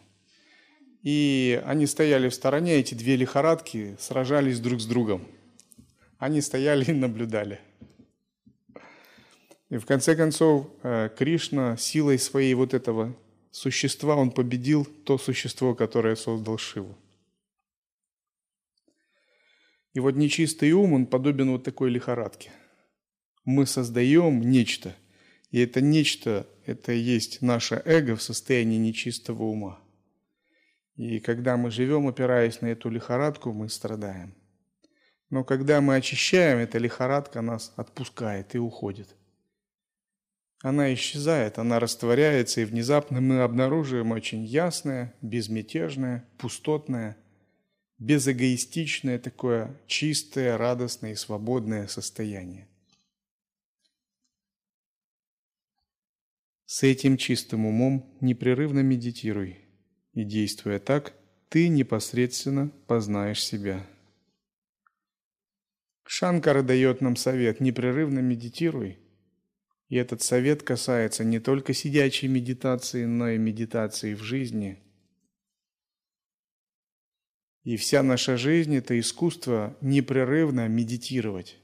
И 1.04 1.62
они 1.66 1.86
стояли 1.86 2.30
в 2.30 2.34
стороне, 2.34 2.76
эти 2.76 2.94
две 2.94 3.18
лихорадки 3.18 3.98
сражались 4.00 4.60
друг 4.60 4.80
с 4.80 4.86
другом. 4.86 5.28
Они 6.18 6.42
стояли 6.42 6.86
и 6.86 6.94
наблюдали. 6.94 7.60
И 9.70 9.78
в 9.78 9.86
конце 9.86 10.16
концов 10.16 10.68
э, 10.82 11.10
Кришна 11.18 11.78
силой 11.78 12.18
своей 12.18 12.54
вот 12.56 12.74
этого 12.74 13.16
существа, 13.52 14.16
он 14.16 14.32
победил 14.32 14.86
то 14.86 15.18
существо, 15.18 15.76
которое 15.76 16.16
создал 16.16 16.58
Шиву. 16.58 16.98
И 19.94 20.00
вот 20.00 20.16
нечистый 20.16 20.72
ум, 20.72 20.94
он 20.94 21.06
подобен 21.06 21.52
вот 21.52 21.64
такой 21.64 21.90
лихорадке. 21.90 22.52
Мы 23.46 23.66
создаем 23.66 24.42
нечто, 24.42 24.96
и 25.52 25.60
это 25.60 25.82
нечто, 25.82 26.48
это 26.66 26.92
и 26.92 27.00
есть 27.00 27.42
наше 27.42 27.82
эго 27.86 28.16
в 28.16 28.22
состоянии 28.22 28.78
нечистого 28.78 29.44
ума. 29.44 29.80
И 30.96 31.20
когда 31.20 31.58
мы 31.58 31.72
живем, 31.72 32.08
опираясь 32.08 32.62
на 32.62 32.68
эту 32.68 32.90
лихорадку, 32.90 33.54
мы 33.54 33.70
страдаем. 33.70 34.36
Но 35.30 35.44
когда 35.44 35.80
мы 35.80 35.96
очищаем, 35.96 36.58
эта 36.58 36.78
лихорадка 36.78 37.42
нас 37.42 37.72
отпускает 37.76 38.56
и 38.56 38.60
уходит. 38.60 39.16
Она 40.62 40.94
исчезает, 40.94 41.58
она 41.58 41.80
растворяется, 41.80 42.62
и 42.62 42.66
внезапно 42.66 43.22
мы 43.22 43.42
обнаруживаем 43.42 44.12
очень 44.12 44.44
ясное, 44.44 45.16
безмятежное, 45.22 46.28
пустотное, 46.38 47.16
безэгоистичное 47.98 49.20
такое 49.20 49.80
чистое, 49.88 50.58
радостное 50.58 51.14
и 51.14 51.16
свободное 51.16 51.88
состояние. 51.88 52.68
С 56.66 56.84
этим 56.84 57.16
чистым 57.18 57.66
умом 57.66 58.18
непрерывно 58.20 58.82
медитируй, 58.82 59.60
и 60.14 60.24
действуя 60.24 60.80
так, 60.80 61.14
ты 61.48 61.68
непосредственно 61.70 62.70
познаешь 62.86 63.44
себя. 63.44 63.88
Шанкара 66.06 66.64
дает 66.64 67.02
нам 67.02 67.16
совет 67.16 67.60
«непрерывно 67.60 68.20
медитируй», 68.20 69.00
и 69.90 69.96
этот 69.96 70.22
совет 70.22 70.62
касается 70.62 71.24
не 71.24 71.40
только 71.40 71.74
сидячей 71.74 72.28
медитации, 72.28 73.06
но 73.06 73.30
и 73.30 73.38
медитации 73.38 74.14
в 74.14 74.22
жизни. 74.22 74.78
И 77.64 77.76
вся 77.76 78.04
наша 78.04 78.38
жизнь– 78.38 78.76
это 78.78 78.98
искусство 79.00 79.76
непрерывно 79.82 80.68
медитировать. 80.68 81.58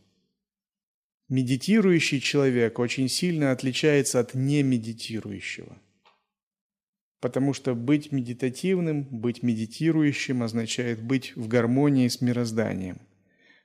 Медитирующий 1.30 2.20
человек 2.20 2.78
очень 2.80 3.10
сильно 3.10 3.52
отличается 3.52 4.20
от 4.20 4.34
немедитирующего. 4.34 5.80
Потому 7.20 7.54
что 7.54 7.74
быть 7.74 8.12
медитативным, 8.12 9.04
быть 9.04 9.42
медитирующим 9.42 10.44
означает 10.44 11.02
быть 11.02 11.36
в 11.36 11.48
гармонии 11.48 12.08
с 12.08 12.22
мирозданием, 12.22 13.02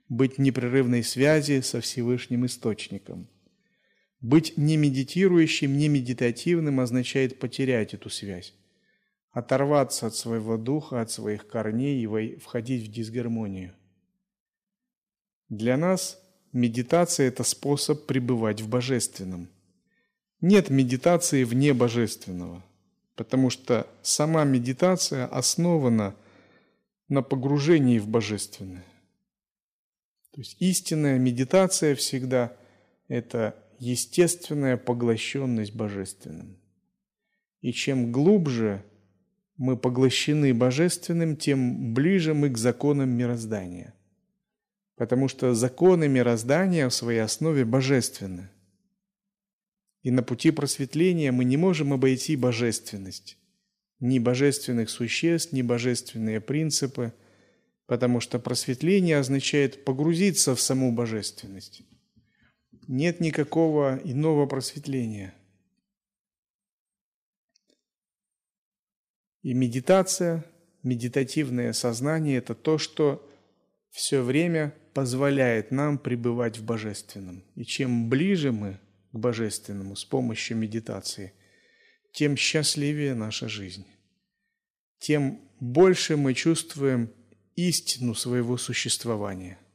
быть 0.09 0.37
в 0.37 0.39
непрерывной 0.39 1.03
связи 1.03 1.61
со 1.61 1.81
Всевышним 1.81 2.45
Источником– 2.45 3.27
быть 4.21 4.57
не 4.57 4.77
медитирующим, 4.77 5.77
не 5.77 5.89
медитативным 5.89 6.81
означает 6.81 7.39
потерять 7.39 7.95
эту 7.95 8.11
связь, 8.11 8.55
оторваться 9.31 10.07
от 10.07 10.15
своего 10.15 10.57
духа, 10.57 11.01
от 11.01 11.11
своих 11.11 11.47
корней 11.47 12.03
и 12.03 12.37
входить 12.37 12.87
в 12.87 12.93
дисгармонию. 12.93 13.75
Для 15.49 15.77
нас 15.77 16.21
медитация– 16.53 17.27
это 17.29 17.45
способ 17.45 18.07
пребывать 18.07 18.61
в 18.61 18.69
божественном. 18.69 19.49
Нет 20.41 20.71
медитации 20.71 21.45
вне 21.45 21.75
божественного, 21.75 22.65
потому 23.15 23.51
что 23.51 23.87
сама 24.03 24.45
медитация 24.45 25.27
основана 25.27 26.15
на 27.09 27.23
погружении 27.23 27.99
в 27.99 28.07
божественное. 28.07 28.85
То 30.33 30.41
есть 30.41 30.57
истинная 30.61 31.19
медитация 31.19 31.95
всегда– 31.95 32.57
это 33.09 33.57
естественная 33.81 34.77
поглощенность 34.77 35.75
божественным. 35.75 36.59
И 37.63 37.73
чем 37.73 38.13
глубже 38.13 38.85
мы 39.57 39.77
поглощены 39.77 40.53
божественным, 40.55 41.37
тем 41.37 41.95
ближе 41.95 42.35
мы 42.35 42.51
к 42.51 42.59
законам 42.59 43.09
мироздания. 43.11 43.95
Потому 44.97 45.29
что 45.29 45.55
законы 45.55 46.09
мироздания 46.09 46.89
в 46.89 46.95
своей 46.95 47.21
основе 47.21 47.65
божественны. 47.65 48.51
И 50.03 50.11
на 50.11 50.23
пути 50.23 50.51
просветления 50.51 51.33
мы 51.33 51.45
не 51.45 51.57
можем 51.57 51.95
обойти 51.95 52.37
божественность. 52.37 53.39
Ни 53.99 54.19
божественных 54.19 54.91
существ, 54.91 55.53
ни 55.53 55.63
божественные 55.63 56.41
принципы, 56.43 57.15
потому 57.87 58.21
что 58.21 58.39
просветление 58.39 59.19
означает 59.19 59.85
погрузиться 59.85 60.55
в 60.55 60.61
саму 60.61 60.93
божественность 60.93 61.83
нет 62.91 63.21
никакого 63.21 64.01
иного 64.03 64.47
просветления. 64.47 65.33
И 69.43 69.55
медитация, 69.55 70.45
медитативное 70.83 71.73
сознание– 71.73 72.39
это 72.39 72.57
то, 72.57 72.79
что 72.79 73.25
все 73.91 74.23
время 74.23 74.75
позволяет 74.93 75.71
нам 75.71 75.99
пребывать 75.99 76.59
в 76.59 76.65
Божественном. 76.65 77.45
И 77.55 77.65
чем 77.65 78.09
ближе 78.09 78.51
мы 78.51 78.81
к 79.13 79.17
Божественному 79.17 79.95
с 79.95 80.05
помощью 80.05 80.57
медитации, 80.57 81.33
тем 82.13 82.37
счастливее 82.37 83.15
наша 83.15 83.49
жизнь, 83.49 83.87
тем 84.99 85.41
больше 85.61 86.17
мы 86.17 86.35
чувствуем 86.35 87.13
истину 87.55 88.17
своего 88.17 88.57
существования– 88.57 89.61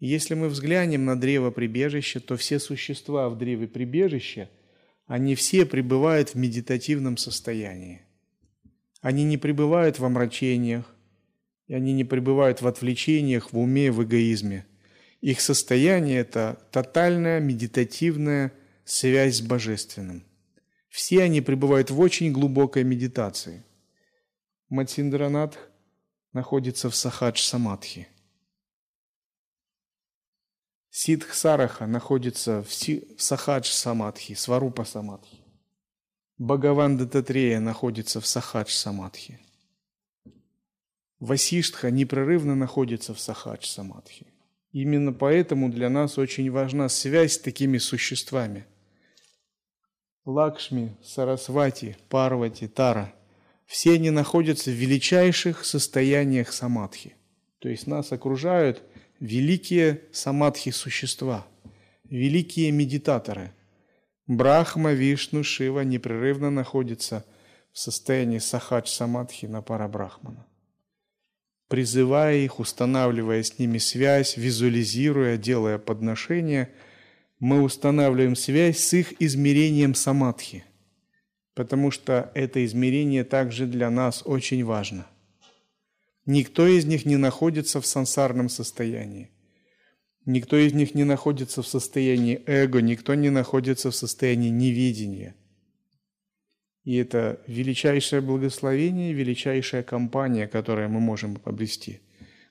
если 0.00 0.34
мы 0.34 0.48
взглянем 0.48 1.04
на 1.04 1.18
древо 1.18 1.50
прибежища, 1.50 2.20
то 2.20 2.36
все 2.36 2.58
существа 2.58 3.28
в 3.28 3.38
древе 3.38 3.68
прибежища, 3.68 4.50
они 5.06 5.34
все 5.34 5.66
пребывают 5.66 6.30
в 6.30 6.34
медитативном 6.34 7.16
состоянии. 7.16 8.02
Они 9.00 9.24
не 9.24 9.36
пребывают 9.36 9.98
в 9.98 10.04
омрачениях, 10.04 10.94
и 11.66 11.74
они 11.74 11.92
не 11.92 12.04
пребывают 12.04 12.62
в 12.62 12.66
отвлечениях, 12.66 13.52
в 13.52 13.58
уме, 13.58 13.92
в 13.92 14.02
эгоизме. 14.02 14.66
Их 15.20 15.40
состояние– 15.40 16.18
это 16.20 16.58
тотальная 16.70 17.40
медитативная 17.40 18.52
связь 18.84 19.36
с 19.36 19.40
Божественным. 19.40 20.24
Все 20.88 21.22
они 21.22 21.40
пребывают 21.40 21.90
в 21.90 22.00
очень 22.00 22.32
глубокой 22.32 22.84
медитации. 22.84 23.64
Матсиндранатх 24.68 25.58
находится 26.32 26.90
в 26.90 26.94
Сахадж-самадхи– 26.94 28.08
Сидх 30.96 31.34
Сараха 31.34 31.88
находится 31.88 32.62
в, 32.62 32.68
в 32.68 33.20
Сахадж 33.20 33.68
Самадхи, 33.68 34.34
Сварупа 34.34 34.84
Самадхи. 34.84 35.42
Бхагаван 36.38 36.96
Дататрея 36.96 37.58
находится 37.58 38.20
в 38.20 38.26
Сахадж 38.28 38.70
Самадхи. 38.70 39.40
Васиштха 41.18 41.90
непрерывно 41.90 42.54
находится 42.54 43.12
в 43.12 43.18
Сахадж 43.18 43.66
Самадхи. 43.66 44.28
Именно 44.70 45.12
поэтому 45.12 45.68
для 45.68 45.90
нас 45.90 46.16
очень 46.16 46.48
важна 46.52 46.88
связь 46.88 47.32
с 47.32 47.38
такими 47.40 47.78
существами. 47.78 48.64
Лакшми, 50.24 50.96
Сарасвати, 51.02 51.96
Парвати, 52.08 52.68
Тара– 52.68 53.12
все 53.66 53.94
они 53.94 54.10
находятся 54.10 54.70
в 54.70 54.74
величайших 54.74 55.64
состояниях 55.64 56.52
самадхи. 56.52 57.16
То 57.58 57.68
есть 57.68 57.88
нас 57.88 58.12
окружают– 58.12 58.80
великие 59.20 60.02
самадхи-существа, 60.12 61.46
великие 62.08 62.70
медитаторы. 62.70 63.52
Брахма, 64.26 64.92
Вишну, 64.92 65.44
Шива 65.44 65.80
непрерывно 65.80 66.50
находятся 66.50 67.24
в 67.72 67.78
состоянии 67.78 68.38
сахадж-самадхи 68.38 69.46
на 69.46 69.62
парабрахмана. 69.62 70.46
Призывая 71.68 72.36
их, 72.36 72.60
устанавливая 72.60 73.42
с 73.42 73.58
ними 73.58 73.78
связь, 73.78 74.36
визуализируя, 74.36 75.36
делая 75.36 75.78
подношения, 75.78 76.70
мы 77.40 77.62
устанавливаем 77.62 78.36
связь 78.36 78.78
с 78.78 78.92
их 78.92 79.20
измерением 79.20 79.94
самадхи, 79.94 80.64
потому 81.54 81.90
что 81.90 82.30
это 82.34 82.64
измерение 82.64 83.24
также 83.24 83.66
для 83.66 83.90
нас 83.90 84.22
очень 84.24 84.64
важно. 84.64 85.06
Никто 86.26 86.66
из 86.66 86.86
них 86.86 87.04
не 87.04 87.16
находится 87.16 87.80
в 87.80 87.86
сансарном 87.86 88.48
состоянии. 88.48 89.30
Никто 90.24 90.56
из 90.56 90.72
них 90.72 90.94
не 90.94 91.04
находится 91.04 91.62
в 91.62 91.66
состоянии 91.66 92.42
эго, 92.46 92.80
никто 92.80 93.14
не 93.14 93.28
находится 93.28 93.90
в 93.90 93.94
состоянии 93.94 94.48
невидения. 94.48 95.34
И 96.82 96.96
это 96.96 97.42
величайшее 97.46 98.22
благословение, 98.22 99.12
величайшая 99.12 99.82
компания, 99.82 100.48
которую 100.48 100.88
мы 100.88 101.00
можем 101.00 101.38
обрести. 101.44 102.00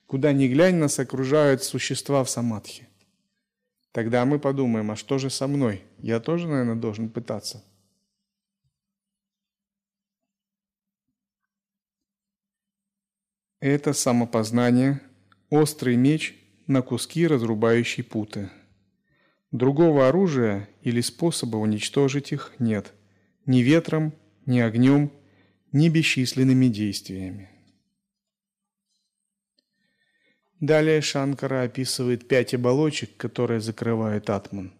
Куда 0.06 0.32
ни 0.32 0.46
глянь, 0.46 0.76
нас 0.76 0.98
окружают 1.00 1.64
существа 1.64 2.22
в 2.22 2.30
самадхи. 2.30 2.88
Тогда 3.90 4.24
мы 4.24 4.38
подумаем, 4.38 4.90
а 4.92 4.96
что 4.96 5.18
же 5.18 5.30
со 5.30 5.48
мной? 5.48 5.82
Я 5.98 6.20
тоже, 6.20 6.46
наверное, 6.46 6.76
должен 6.76 7.08
пытаться– 7.08 7.64
это 13.68 13.94
самопознание, 13.94 15.00
острый 15.48 15.96
меч 15.96 16.34
на 16.66 16.82
куски, 16.82 17.26
разрубающий 17.26 18.04
путы. 18.04 18.50
Другого 19.52 20.06
оружия 20.08 20.68
или 20.82 21.00
способа 21.00 21.56
уничтожить 21.56 22.32
их 22.32 22.52
нет 22.58 22.92
ни 23.46 23.60
ветром, 23.60 24.12
ни 24.44 24.60
огнем, 24.60 25.10
ни 25.72 25.88
бесчисленными 25.88 26.66
действиями. 26.66 27.48
Далее 30.60 31.00
Шанкара 31.00 31.62
описывает 31.62 32.28
пять 32.28 32.52
оболочек, 32.52 33.16
которые 33.16 33.60
закрывают 33.60 34.28
атман, 34.28 34.74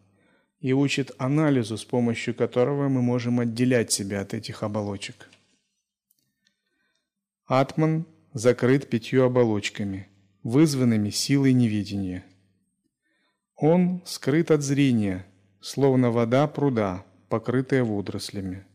и 0.61 0.75
учит 0.75 1.11
анализу, 1.17 1.79
с 1.79 1.85
помощью 1.85 2.35
которого 2.35 2.89
мы 2.89 3.01
можем 3.01 3.41
отделять 3.41 3.93
себя 3.93 4.21
от 4.21 4.35
этих 4.35 4.63
оболочек. 4.63 5.31
Атман 7.47 8.07
закрыт 8.35 8.91
пятью 8.91 9.23
оболочками, 9.23 10.09
вызванными 10.43 11.11
силой 11.11 11.53
невидения. 11.53 12.25
Он 13.57 14.03
скрыт 14.05 14.51
от 14.51 14.63
зрения, 14.63 15.25
словно 15.61 16.11
вода 16.11 16.49
пруда, 16.49 17.07
покрытая 17.29 17.85
водорослями. 17.85 18.67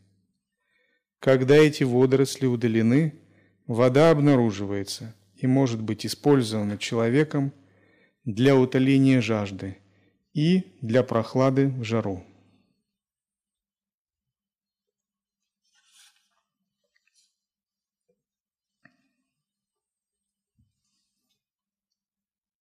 Когда 1.18 1.56
эти 1.56 1.84
водоросли 1.84 2.46
удалены, 2.46 3.20
вода 3.66 4.10
обнаруживается 4.10 5.14
и 5.36 5.46
может 5.46 5.82
быть 5.82 6.06
использована 6.06 6.78
человеком 6.78 7.52
для 8.24 8.56
утоления 8.56 9.20
жажды 9.20 9.76
и 10.32 10.78
для 10.80 11.02
прохлады 11.02 11.68
в 11.68 11.84
жару. 11.84 12.24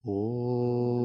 ओ 0.09 0.98